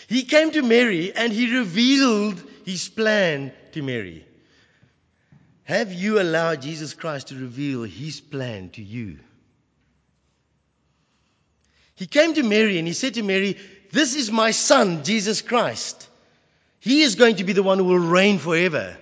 He 0.10 0.23
came 0.23 0.52
to 0.52 0.63
Mary 0.63 1.13
and 1.15 1.32
he 1.32 1.58
revealed 1.58 2.43
his 2.65 2.89
plan 2.89 3.54
to 3.71 3.82
Mary. 3.82 4.28
Have 5.63 5.93
you 5.93 6.19
allowed 6.19 6.62
Jesus 6.62 6.93
Christ 6.93 7.30
to 7.30 7.36
reveal 7.36 7.84
his 7.84 8.19
plan 8.19 8.69
to 8.71 8.84
you? 8.84 9.19
He 11.97 12.06
came 12.06 12.36
to 12.36 12.43
Mary 12.43 12.78
and 12.78 12.88
he 12.88 12.93
said 12.93 13.15
to 13.15 13.23
Mary, 13.23 13.58
This 13.91 14.15
is 14.15 14.32
my 14.32 14.52
son, 14.52 15.04
Jesus 15.04 15.41
Christ. 15.41 16.08
He 16.80 17.02
is 17.02 17.15
going 17.15 17.38
to 17.38 17.43
be 17.43 17.54
the 17.54 17.63
one 17.63 17.78
who 17.78 17.86
will 17.86 18.00
reign 18.00 18.38
forever. 18.38 18.97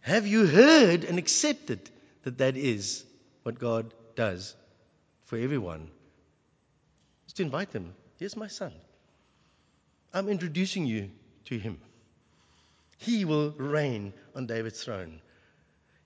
Have 0.00 0.26
you 0.26 0.46
heard 0.46 1.04
and 1.04 1.18
accepted 1.18 1.80
that 2.24 2.38
that 2.38 2.56
is 2.56 3.04
what 3.42 3.58
God 3.58 3.92
does 4.16 4.54
for 5.24 5.38
everyone? 5.38 5.88
Just 7.26 7.38
to 7.38 7.42
invite 7.42 7.70
them. 7.70 7.94
Here's 8.18 8.36
my 8.36 8.48
son. 8.48 8.72
I'm 10.12 10.28
introducing 10.28 10.86
you 10.86 11.10
to 11.46 11.58
him. 11.58 11.80
He 12.98 13.24
will 13.24 13.50
reign 13.50 14.12
on 14.34 14.46
David's 14.46 14.82
throne. 14.82 15.20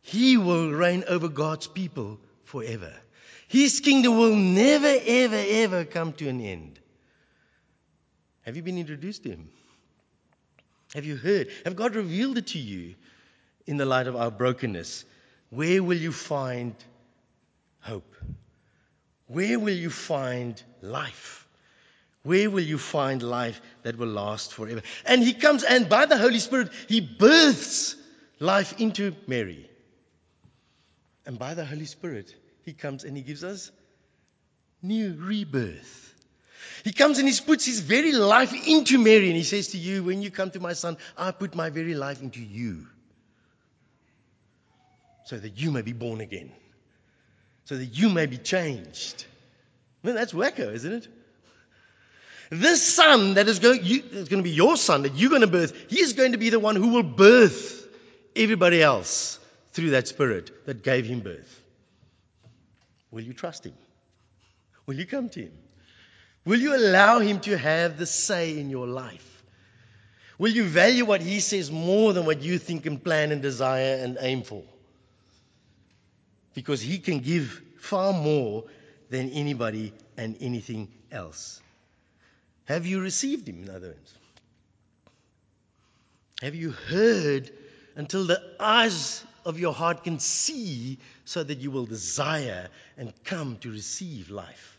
He 0.01 0.37
will 0.37 0.71
reign 0.71 1.05
over 1.09 1.29
God's 1.29 1.67
people 1.67 2.19
forever. 2.45 2.93
His 3.49 3.81
kingdom 3.81 4.17
will 4.17 4.35
never, 4.35 4.95
ever, 5.05 5.45
ever 5.49 5.85
come 5.85 6.13
to 6.15 6.29
an 6.29 6.41
end. 6.41 6.81
Have 8.49 8.57
you 8.57 8.63
been 8.63 8.79
introduced 8.79 9.25
to 9.25 9.29
him? 9.29 9.51
Have 10.95 11.05
you 11.05 11.17
heard? 11.17 11.49
Have 11.67 11.77
God 11.77 11.95
revealed 11.95 12.39
it 12.39 12.47
to 12.47 12.59
you 12.59 12.95
in 13.67 13.77
the 13.77 13.85
light 13.85 14.07
of 14.07 14.17
our 14.17 14.31
brokenness? 14.31 15.05
Where 15.51 15.83
will 15.83 15.99
you 15.99 16.13
find 16.13 16.75
hope? 17.81 18.17
Where 19.27 19.59
will 19.59 19.75
you 19.75 19.91
find 19.91 20.63
life? 20.81 21.47
Where 22.23 22.49
will 22.49 22.63
you 22.63 22.79
find 22.79 23.23
life 23.23 23.61
that 23.83 23.99
will 23.99 24.09
last 24.09 24.55
forever? 24.55 24.81
And 25.05 25.23
he 25.23 25.35
comes 25.35 25.63
and 25.63 25.87
by 25.87 26.07
the 26.07 26.17
Holy 26.17 26.39
Spirit, 26.39 26.71
he 26.89 27.03
births 27.03 27.97
life 28.39 28.81
into 28.81 29.15
Mary. 29.27 29.69
And 31.27 31.39
by 31.39 31.53
the 31.53 31.67
Holy 31.67 31.85
Spirit, 31.85 32.35
he 32.63 32.73
comes 32.73 33.05
and 33.05 33.15
he 33.15 33.23
gives 33.23 33.45
us 33.45 33.71
new 34.81 35.19
rebirth. 35.19 36.08
He 36.85 36.93
comes 36.93 37.19
and 37.19 37.29
he 37.29 37.35
puts 37.41 37.67
his 37.67 37.81
very 37.81 38.13
life 38.13 38.53
into 38.67 38.99
Mary 38.99 39.29
and 39.29 39.37
he 39.37 39.43
says 39.43 39.69
to 39.69 39.79
you, 39.79 40.05
When 40.05 40.23
you 40.23 40.31
come 40.31 40.51
to 40.53 40.61
my 40.61 40.73
son, 40.73 40.97
I 41.17 41.31
put 41.31 41.55
my 41.55 41.71
very 41.71 41.95
life 41.95 42.23
into 42.23 42.41
you 42.41 42.87
so 45.25 45.37
that 45.37 45.61
you 45.61 45.71
may 45.71 45.83
be 45.83 45.93
born 45.93 46.21
again, 46.21 46.51
so 47.67 47.77
that 47.77 47.85
you 47.85 48.09
may 48.09 48.27
be 48.27 48.39
changed. 48.39 49.27
Man, 50.03 50.15
that's 50.15 50.33
wacko, 50.33 50.73
isn't 50.73 50.93
it? 50.93 51.09
This 52.51 52.83
son 52.83 53.35
that 53.35 53.47
is 53.47 53.59
going, 53.59 53.81
you, 53.85 54.01
going 54.01 54.29
to 54.29 54.43
be 54.43 54.51
your 54.51 54.77
son 54.79 55.03
that 55.03 55.15
you're 55.17 55.29
going 55.29 55.43
to 55.43 55.47
birth, 55.47 55.91
he 55.91 56.01
is 56.01 56.15
going 56.15 56.33
to 56.33 56.39
be 56.39 56.49
the 56.49 56.59
one 56.59 56.77
who 56.77 56.89
will 56.89 57.03
birth 57.03 57.87
everybody 58.35 58.83
else 58.83 59.39
through 59.73 59.91
that 59.91 60.09
spirit 60.09 60.67
that 60.67 60.83
gave 60.83 61.05
him 61.05 61.21
birth. 61.21 61.63
Will 63.11 63.23
you 63.23 63.35
trust 63.35 63.67
him? 63.67 63.75
Will 64.87 64.95
you 64.95 65.07
come 65.07 65.29
to 65.31 65.43
him? 65.43 65.53
Will 66.49 66.61
you 66.61 66.75
allow 66.75 67.19
him 67.19 67.41
to 67.41 67.59
have 67.59 67.99
the 67.99 68.07
say 68.07 68.59
in 68.59 68.71
your 68.71 68.87
life? 68.87 69.43
Will 70.39 70.51
you 70.51 70.65
value 70.65 71.05
what 71.05 71.21
he 71.21 71.41
says 71.41 71.71
more 71.71 72.15
than 72.15 72.25
what 72.25 72.41
you 72.41 72.57
think 72.57 72.87
and 72.87 73.05
plan 73.05 73.33
and 73.33 73.43
desire 73.43 73.97
and 74.03 74.17
aim 74.19 74.43
for? 74.45 74.63
Because 76.55 76.81
he 76.81 77.01
can 77.01 77.19
give 77.19 77.61
far 77.81 78.15
more 78.15 78.65
than 79.11 79.29
anybody 79.29 79.93
and 80.17 80.39
anything 80.41 80.89
else. 81.13 81.61
Have 82.65 82.87
you 82.87 83.03
received 83.03 83.47
him, 83.47 83.65
in 83.65 83.69
other 83.69 83.89
words? 83.89 84.15
Have 86.41 86.55
you 86.55 86.71
heard 86.71 87.51
until 87.95 88.27
the 88.27 88.41
eyes 88.59 89.23
of 89.45 89.61
your 89.61 89.75
heart 89.75 90.03
can 90.03 90.19
see 90.19 90.97
so 91.27 91.43
that 91.43 91.59
you 91.59 91.71
will 91.71 91.85
desire 91.85 92.69
and 92.97 93.13
come 93.25 93.59
to 93.59 93.71
receive 93.71 94.31
life? 94.31 94.78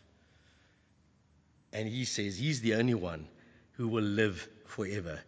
And 1.71 1.87
he 1.87 2.05
says 2.05 2.37
he's 2.37 2.61
the 2.61 2.75
only 2.75 2.95
one 2.95 3.27
who 3.73 3.87
will 3.87 4.03
live 4.03 4.47
forever. 4.65 5.19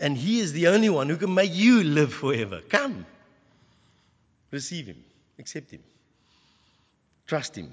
And 0.00 0.16
he 0.16 0.40
is 0.40 0.52
the 0.52 0.68
only 0.68 0.88
one 0.88 1.08
who 1.08 1.16
can 1.16 1.34
make 1.34 1.54
you 1.54 1.84
live 1.84 2.12
forever. 2.12 2.60
Come. 2.68 3.06
Receive 4.50 4.86
him. 4.86 5.04
Accept 5.38 5.70
him. 5.70 5.82
Trust 7.26 7.56
him. 7.56 7.72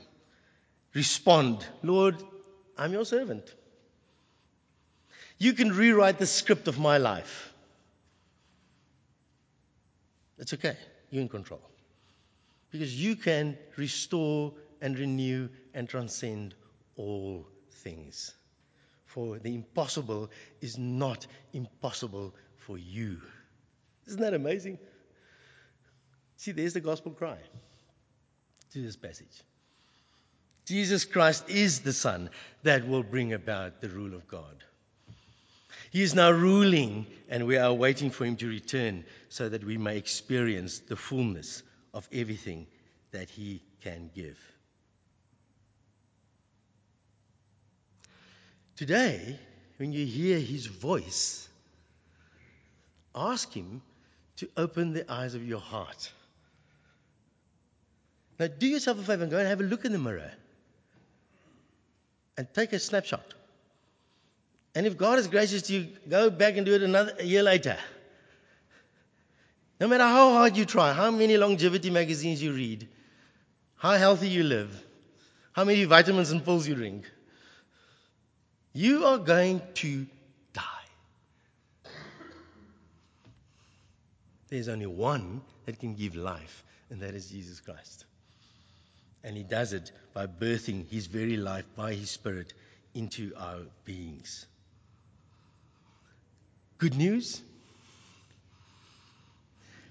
Respond. 0.94 1.65
Lord, 1.84 2.22
I'm 2.78 2.94
your 2.94 3.06
servant. 3.06 3.54
You 5.38 5.54
can 5.54 5.72
rewrite 5.72 6.18
the 6.18 6.26
script 6.26 6.68
of 6.68 6.80
my 6.80 6.98
life. 6.98 7.54
It's 10.38 10.54
okay. 10.54 10.78
You're 11.10 11.22
in 11.22 11.30
control. 11.30 11.62
Because 12.72 12.94
you 12.94 13.15
can 13.15 13.58
restore 13.78 14.54
and 14.82 14.98
renew 14.98 15.50
and 15.74 15.88
transcend 15.88 16.56
all 16.98 17.48
things. 17.84 18.34
For 19.06 19.40
the 19.40 19.54
impossible 19.54 20.30
is 20.62 20.78
not 20.78 21.26
impossible 21.54 22.36
for 22.58 22.78
you. 22.78 23.22
Isn't 24.08 24.22
that 24.22 24.34
amazing? 24.34 24.78
See, 26.38 26.52
there's 26.52 26.74
the 26.74 26.82
gospel 26.82 27.12
cry 27.12 27.38
to 28.74 28.82
this 28.82 28.96
passage. 28.96 29.44
Jesus 30.66 31.06
Christ 31.06 31.50
is 31.50 31.82
the 31.82 31.94
Son 31.94 32.30
that 32.64 32.88
will 32.88 33.04
bring 33.04 33.34
about 33.34 33.82
the 33.82 33.90
rule 33.90 34.14
of 34.16 34.28
God. 34.28 34.64
He 35.92 36.02
is 36.02 36.16
now 36.16 36.32
ruling, 36.32 37.06
and 37.30 37.46
we 37.46 37.58
are 37.58 37.72
waiting 37.74 38.10
for 38.10 38.26
him 38.26 38.36
to 38.38 38.48
return 38.48 39.06
so 39.30 39.48
that 39.48 39.64
we 39.64 39.78
may 39.78 39.98
experience 39.98 40.80
the 40.80 40.96
fullness 40.96 41.64
of 41.94 42.10
everything 42.12 42.68
that 43.12 43.30
he 43.30 43.62
can 43.82 44.10
give. 44.14 44.38
Today, 48.76 49.40
when 49.78 49.94
you 49.94 50.06
hear 50.06 50.38
his 50.38 50.66
voice, 50.66 51.48
ask 53.16 53.54
him 53.54 53.82
to 54.38 54.50
open 54.58 54.94
the 54.94 55.10
eyes 55.10 55.34
of 55.34 55.48
your 55.48 55.62
heart. 55.62 56.12
Now, 58.38 58.48
do 58.48 58.68
yourself 58.68 59.00
a 59.00 59.04
favor 59.04 59.24
and 59.24 59.32
go 59.32 59.38
and 59.38 59.48
have 59.48 59.62
a 59.62 59.64
look 59.64 59.86
in 59.86 59.94
the 59.94 59.98
mirror 59.98 60.32
and 62.38 62.48
take 62.54 62.74
a 62.74 62.80
snapshot. 62.80 63.34
And 64.76 64.86
if 64.86 64.98
God 64.98 65.20
is 65.20 65.28
gracious 65.28 65.62
to 65.64 65.74
you, 65.74 65.88
go 66.10 66.30
back 66.30 66.58
and 66.58 66.66
do 66.66 66.74
it 66.74 66.84
another 66.84 67.14
a 67.18 67.24
year 67.24 67.44
later. 67.44 67.78
No 69.80 69.88
matter 69.88 70.04
how 70.04 70.34
hard 70.34 70.58
you 70.58 70.66
try, 70.66 70.92
how 70.92 71.12
many 71.12 71.38
longevity 71.38 71.90
magazines 71.90 72.44
you 72.44 72.52
read, 72.52 72.90
how 73.78 73.94
healthy 73.94 74.28
you 74.28 74.44
live, 74.44 74.84
how 75.54 75.64
many 75.64 75.86
vitamins 75.86 76.32
and 76.32 76.44
pills 76.44 76.68
you 76.68 76.76
drink, 76.76 77.10
you 78.76 79.06
are 79.06 79.18
going 79.18 79.62
to 79.76 80.06
die. 80.52 80.62
There's 84.50 84.68
only 84.68 84.86
one 84.86 85.42
that 85.66 85.80
can 85.80 85.96
give 85.96 86.18
life, 86.18 86.64
and 86.90 87.00
that 87.00 87.16
is 87.16 87.30
Jesus 87.30 87.62
Christ. 87.62 88.04
And 89.24 89.38
he 89.38 89.44
does 89.44 89.72
it 89.72 89.94
by 90.14 90.28
birthing 90.28 90.88
his 90.92 91.08
very 91.08 91.38
life 91.38 91.64
by 91.78 91.94
his 91.94 92.12
Spirit 92.12 92.54
into 92.94 93.34
our 93.38 93.62
beings. 93.86 94.46
Good 96.78 96.96
news? 96.96 97.42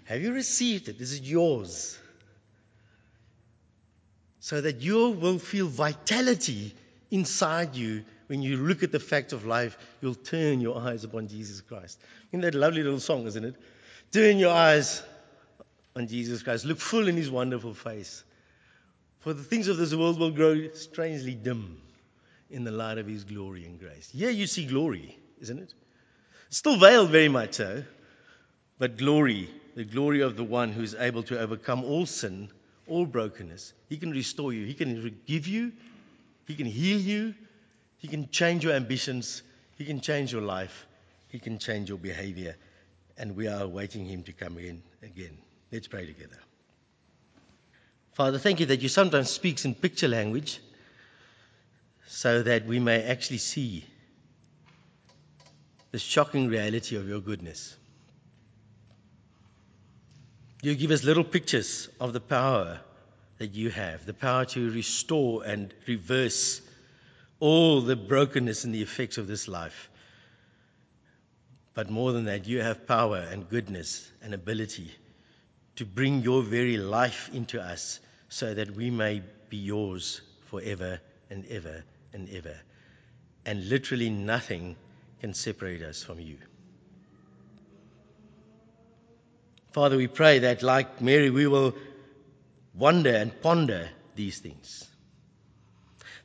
Have 0.05 0.21
you 0.21 0.35
received 0.35 0.89
it? 0.89 0.99
This 0.99 1.13
is 1.13 1.23
yours. 1.23 1.99
So 4.41 4.61
that 4.61 4.83
you 4.83 5.09
will 5.09 5.39
feel 5.39 5.69
vitality 5.69 6.75
inside 7.11 7.77
you 7.77 8.05
when 8.27 8.43
you 8.43 8.57
look 8.57 8.83
at 8.83 8.93
the 8.93 9.01
fact 9.01 9.33
of 9.33 9.45
life, 9.45 9.77
you'll 10.01 10.15
turn 10.15 10.61
your 10.61 10.79
eyes 10.79 11.05
upon 11.05 11.29
Jesus 11.29 11.61
Christ. 11.61 12.01
In 12.33 12.41
that 12.43 12.55
lovely 12.55 12.83
little 12.83 13.01
song, 13.01 13.27
isn't 13.27 13.45
it? 13.45 13.55
Turn 14.13 14.39
your 14.39 14.53
eyes 14.53 15.03
on 15.97 16.09
Jesus 16.09 16.43
Christ. 16.43 16.65
Look 16.65 16.79
full 16.79 17.09
in 17.09 17.17
his 17.17 17.31
wonderful 17.31 17.75
face. 17.75 18.25
For 19.21 19.33
the 19.33 19.43
things 19.43 19.69
of 19.69 19.77
this 19.77 19.95
world 19.95 20.19
will 20.19 20.31
grow 20.31 20.71
strangely 20.73 21.35
dim 21.35 21.81
in 22.51 22.65
the 22.65 22.71
light 22.71 22.99
of 22.99 23.07
his 23.07 23.25
glory 23.25 23.65
and 23.65 23.79
grace. 23.79 24.11
Here 24.11 24.31
you 24.31 24.47
see 24.47 24.67
glory, 24.67 25.19
isn't 25.41 25.59
it? 25.59 25.75
Still 26.51 26.77
veiled 26.77 27.11
very 27.11 27.29
much 27.29 27.55
so, 27.55 27.85
but 28.79 28.97
glory, 28.97 29.49
the 29.75 29.85
glory 29.85 30.21
of 30.21 30.37
the 30.37 30.45
one 30.45 30.71
who 30.71 30.83
is 30.83 30.95
able 30.95 31.23
to 31.25 31.41
overcome 31.41 31.85
all 31.85 32.07
sin, 32.07 32.51
all 32.87 33.07
brokenness. 33.07 33.73
He 33.89 33.97
can 33.97 34.11
restore 34.11 34.53
you, 34.53 34.67
he 34.67 34.75
can 34.75 35.03
forgive 35.03 35.47
you, 35.47 35.73
he 36.47 36.55
can 36.55 36.67
heal 36.67 37.01
you, 37.01 37.35
he 38.05 38.09
can 38.09 38.29
change 38.29 38.63
your 38.63 38.75
ambitions. 38.75 39.43
He 39.79 39.87
can 39.87 40.03
change 40.03 40.31
your 40.31 40.43
life. 40.43 40.87
He 41.29 41.39
can 41.39 41.59
change 41.59 41.89
your 41.89 41.97
behavior. 41.97 42.55
And 43.17 43.35
we 43.35 43.49
are 43.49 43.63
awaiting 43.63 44.05
Him 44.05 44.25
to 44.25 44.33
come 44.35 44.59
in 44.59 44.83
again. 45.03 45.39
Let's 45.73 45.89
pray 45.89 46.05
together. 46.05 46.37
Father, 48.13 48.39
thank 48.39 48.61
you 48.61 48.67
that 48.67 48.83
you 48.83 48.91
sometimes 48.91 49.31
speaks 49.31 49.65
in 49.65 49.75
picture 49.75 50.07
language 50.07 50.61
so 52.07 52.43
that 52.43 52.67
we 52.67 52.79
may 52.79 53.05
actually 53.05 53.39
see 53.39 53.87
the 55.91 55.99
shocking 55.99 56.49
reality 56.49 56.97
of 56.97 57.09
your 57.09 57.21
goodness. 57.21 57.75
You 60.61 60.75
give 60.75 60.91
us 60.91 61.05
little 61.05 61.25
pictures 61.25 61.89
of 61.99 62.13
the 62.13 62.21
power 62.21 62.81
that 63.39 63.55
you 63.55 63.71
have, 63.71 64.05
the 64.05 64.13
power 64.13 64.45
to 64.45 64.71
restore 64.71 65.43
and 65.43 65.73
reverse 65.89 66.61
all 67.45 67.83
the 67.83 67.95
brokenness 67.95 68.65
and 68.65 68.75
the 68.75 68.81
effects 68.81 69.19
of 69.19 69.27
this 69.27 69.49
life. 69.49 69.91
But 71.75 71.91
more 71.91 72.13
than 72.13 72.25
that, 72.25 72.47
you 72.47 72.63
have 72.63 72.87
power 72.87 73.19
and 73.19 73.51
goodness 73.51 74.11
and 74.23 74.33
ability 74.33 74.91
to 75.77 75.85
bring 75.85 76.23
your 76.23 76.43
very 76.43 76.79
life 76.79 77.29
into 77.35 77.61
us 77.61 78.01
so 78.31 78.55
that 78.55 78.71
we 78.71 78.89
may 78.89 79.23
be 79.51 79.59
yours 79.59 80.23
forever 80.47 81.01
and 81.29 81.45
ever 81.51 81.85
and 82.15 82.31
ever. 82.31 82.57
And 83.45 83.69
literally 83.69 84.09
nothing 84.09 84.77
can 85.21 85.35
separate 85.35 85.83
us 85.83 86.03
from 86.03 86.21
you. 86.21 86.39
Father, 89.73 89.99
we 89.99 90.07
pray 90.07 90.39
that, 90.39 90.63
like 90.63 91.03
Mary, 91.03 91.29
we 91.29 91.47
will 91.47 91.75
wonder 92.73 93.15
and 93.15 93.39
ponder 93.43 93.91
these 94.17 94.39
things 94.39 94.89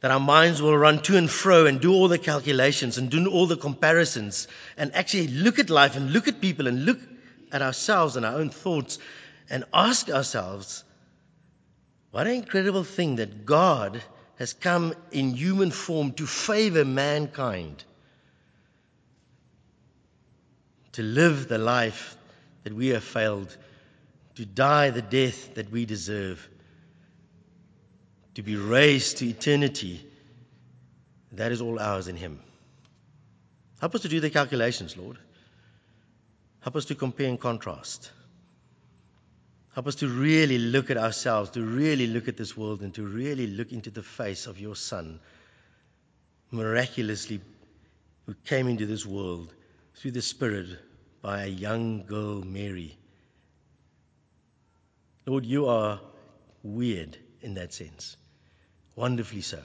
that 0.02 0.12
our 0.12 0.20
minds 0.20 0.62
will 0.62 0.78
run 0.78 1.02
to 1.02 1.18
and 1.18 1.30
fro 1.30 1.66
and 1.66 1.82
do 1.82 1.94
all 1.94 2.08
the 2.08 2.18
calculations 2.18 2.98
and 2.98 3.10
do 3.10 3.30
all 3.30 3.48
the 3.48 3.58
comparisons 3.58 4.48
and 4.78 4.96
actually 4.96 5.28
look 5.28 5.60
at 5.60 5.70
life 5.70 5.96
and 5.96 6.14
look 6.14 6.28
at 6.28 6.40
people 6.40 6.68
and 6.68 6.86
look 6.86 7.00
at 7.52 7.62
ourselves 7.62 8.16
and 8.16 8.26
our 8.26 8.36
own 8.36 8.50
thoughts 8.50 9.00
and 9.50 9.66
ask 9.74 10.10
ourselves, 10.10 10.84
what 12.12 12.28
an 12.28 12.34
incredible 12.34 12.84
thing 12.84 13.18
that 13.18 13.46
God 13.46 14.02
has 14.38 14.54
come 14.54 14.94
in 15.12 15.36
human 15.36 15.70
form 15.70 16.14
to 16.14 16.26
favor 16.26 16.86
mankind, 16.86 17.84
to 20.94 21.04
live 21.04 21.50
the 21.50 21.58
life 21.58 22.16
that 22.64 22.74
we 22.74 22.88
have 22.90 23.04
failed, 23.04 23.56
to 24.36 24.46
die 24.46 24.92
the 24.92 25.02
death 25.02 25.56
that 25.56 25.70
we 25.70 25.86
deserve 25.86 26.48
to 28.40 28.44
be 28.44 28.56
raised 28.56 29.18
to 29.18 29.28
eternity 29.28 30.02
That 31.34 31.52
is 31.52 31.62
all 31.62 31.78
ours 31.78 32.08
in 32.08 32.16
Him. 32.16 32.40
Help 33.82 33.96
us 33.96 34.02
to 34.02 34.10
do 34.10 34.22
the 34.22 34.30
calculations, 34.30 34.96
Lord. 34.96 35.18
Help 36.62 36.78
us 36.78 36.86
to 36.86 36.96
compare 36.96 37.28
and 37.28 37.40
contrast. 37.40 38.10
Help 39.74 39.88
us 39.88 39.96
to 39.96 40.08
really 40.08 40.58
look 40.58 40.90
at 40.90 40.98
ourselves, 40.98 41.52
to 41.52 41.62
really 41.62 42.08
look 42.08 42.30
at 42.30 42.38
this 42.38 42.56
world, 42.56 42.82
and 42.82 42.94
to 42.96 43.04
really 43.04 43.48
look 43.48 43.74
into 43.74 43.92
the 43.92 44.04
face 44.04 44.48
of 44.48 44.58
your 44.60 44.76
Son, 44.76 45.20
miraculously, 46.50 47.42
who 48.26 48.36
came 48.46 48.70
into 48.70 48.86
this 48.86 49.06
world 49.06 49.54
through 49.96 50.12
the 50.12 50.22
Spirit 50.22 50.68
by 51.22 51.44
a 51.44 51.48
young 51.48 52.06
girl, 52.06 52.42
Mary. 52.42 52.98
Lord, 55.26 55.46
you 55.46 55.68
are 55.68 56.00
weird 56.64 57.18
in 57.42 57.54
that 57.56 57.74
sense, 57.74 58.18
wonderfully 59.00 59.42
so. 59.42 59.60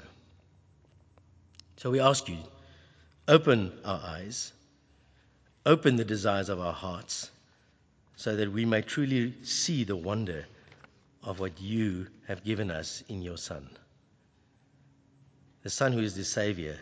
So 1.79 1.91
we 1.91 1.99
ask 1.99 2.29
you, 2.29 2.39
open 3.27 3.73
our 3.85 4.01
eyes, 4.01 4.53
open 5.67 5.97
the 5.97 6.05
desires 6.05 6.49
of 6.49 6.61
our 6.61 6.73
hearts, 6.73 7.31
so 8.15 8.37
that 8.37 8.53
we 8.53 8.65
may 8.65 8.83
truly 8.83 9.35
see 9.43 9.83
the 9.83 9.97
wonder 9.97 10.47
of 11.25 11.41
what 11.41 11.61
you 11.61 12.07
have 12.29 12.45
given 12.45 12.71
us 12.71 13.03
in 13.09 13.23
your 13.23 13.37
Son, 13.37 13.69
the 15.65 15.71
Son 15.71 15.93
who 15.93 16.01
is 16.01 16.15
the 16.15 16.25
Savior 16.25 16.79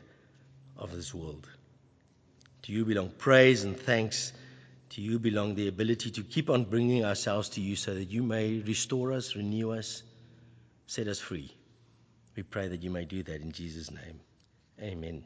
of 0.76 0.94
this 0.94 1.14
world. 1.14 1.48
To 2.64 2.72
you 2.72 2.84
belong 2.84 3.08
praise 3.16 3.64
and 3.64 3.80
thanks. 3.80 4.32
To 4.90 5.00
you 5.00 5.18
belong 5.18 5.54
the 5.54 5.68
ability 5.68 6.10
to 6.12 6.22
keep 6.22 6.50
on 6.50 6.64
bringing 6.64 7.02
ourselves 7.02 7.48
to 7.50 7.62
you 7.62 7.76
so 7.76 7.94
that 7.94 8.10
you 8.10 8.22
may 8.22 8.58
restore 8.58 9.12
us, 9.12 9.34
renew 9.34 9.70
us, 9.70 10.02
set 10.86 11.08
us 11.08 11.18
free. 11.18 11.50
We 12.36 12.42
pray 12.42 12.68
that 12.68 12.82
you 12.82 12.90
may 12.90 13.04
do 13.04 13.22
that 13.24 13.42
in 13.42 13.52
Jesus' 13.52 13.90
name. 13.90 14.20
Amen. 14.80 15.24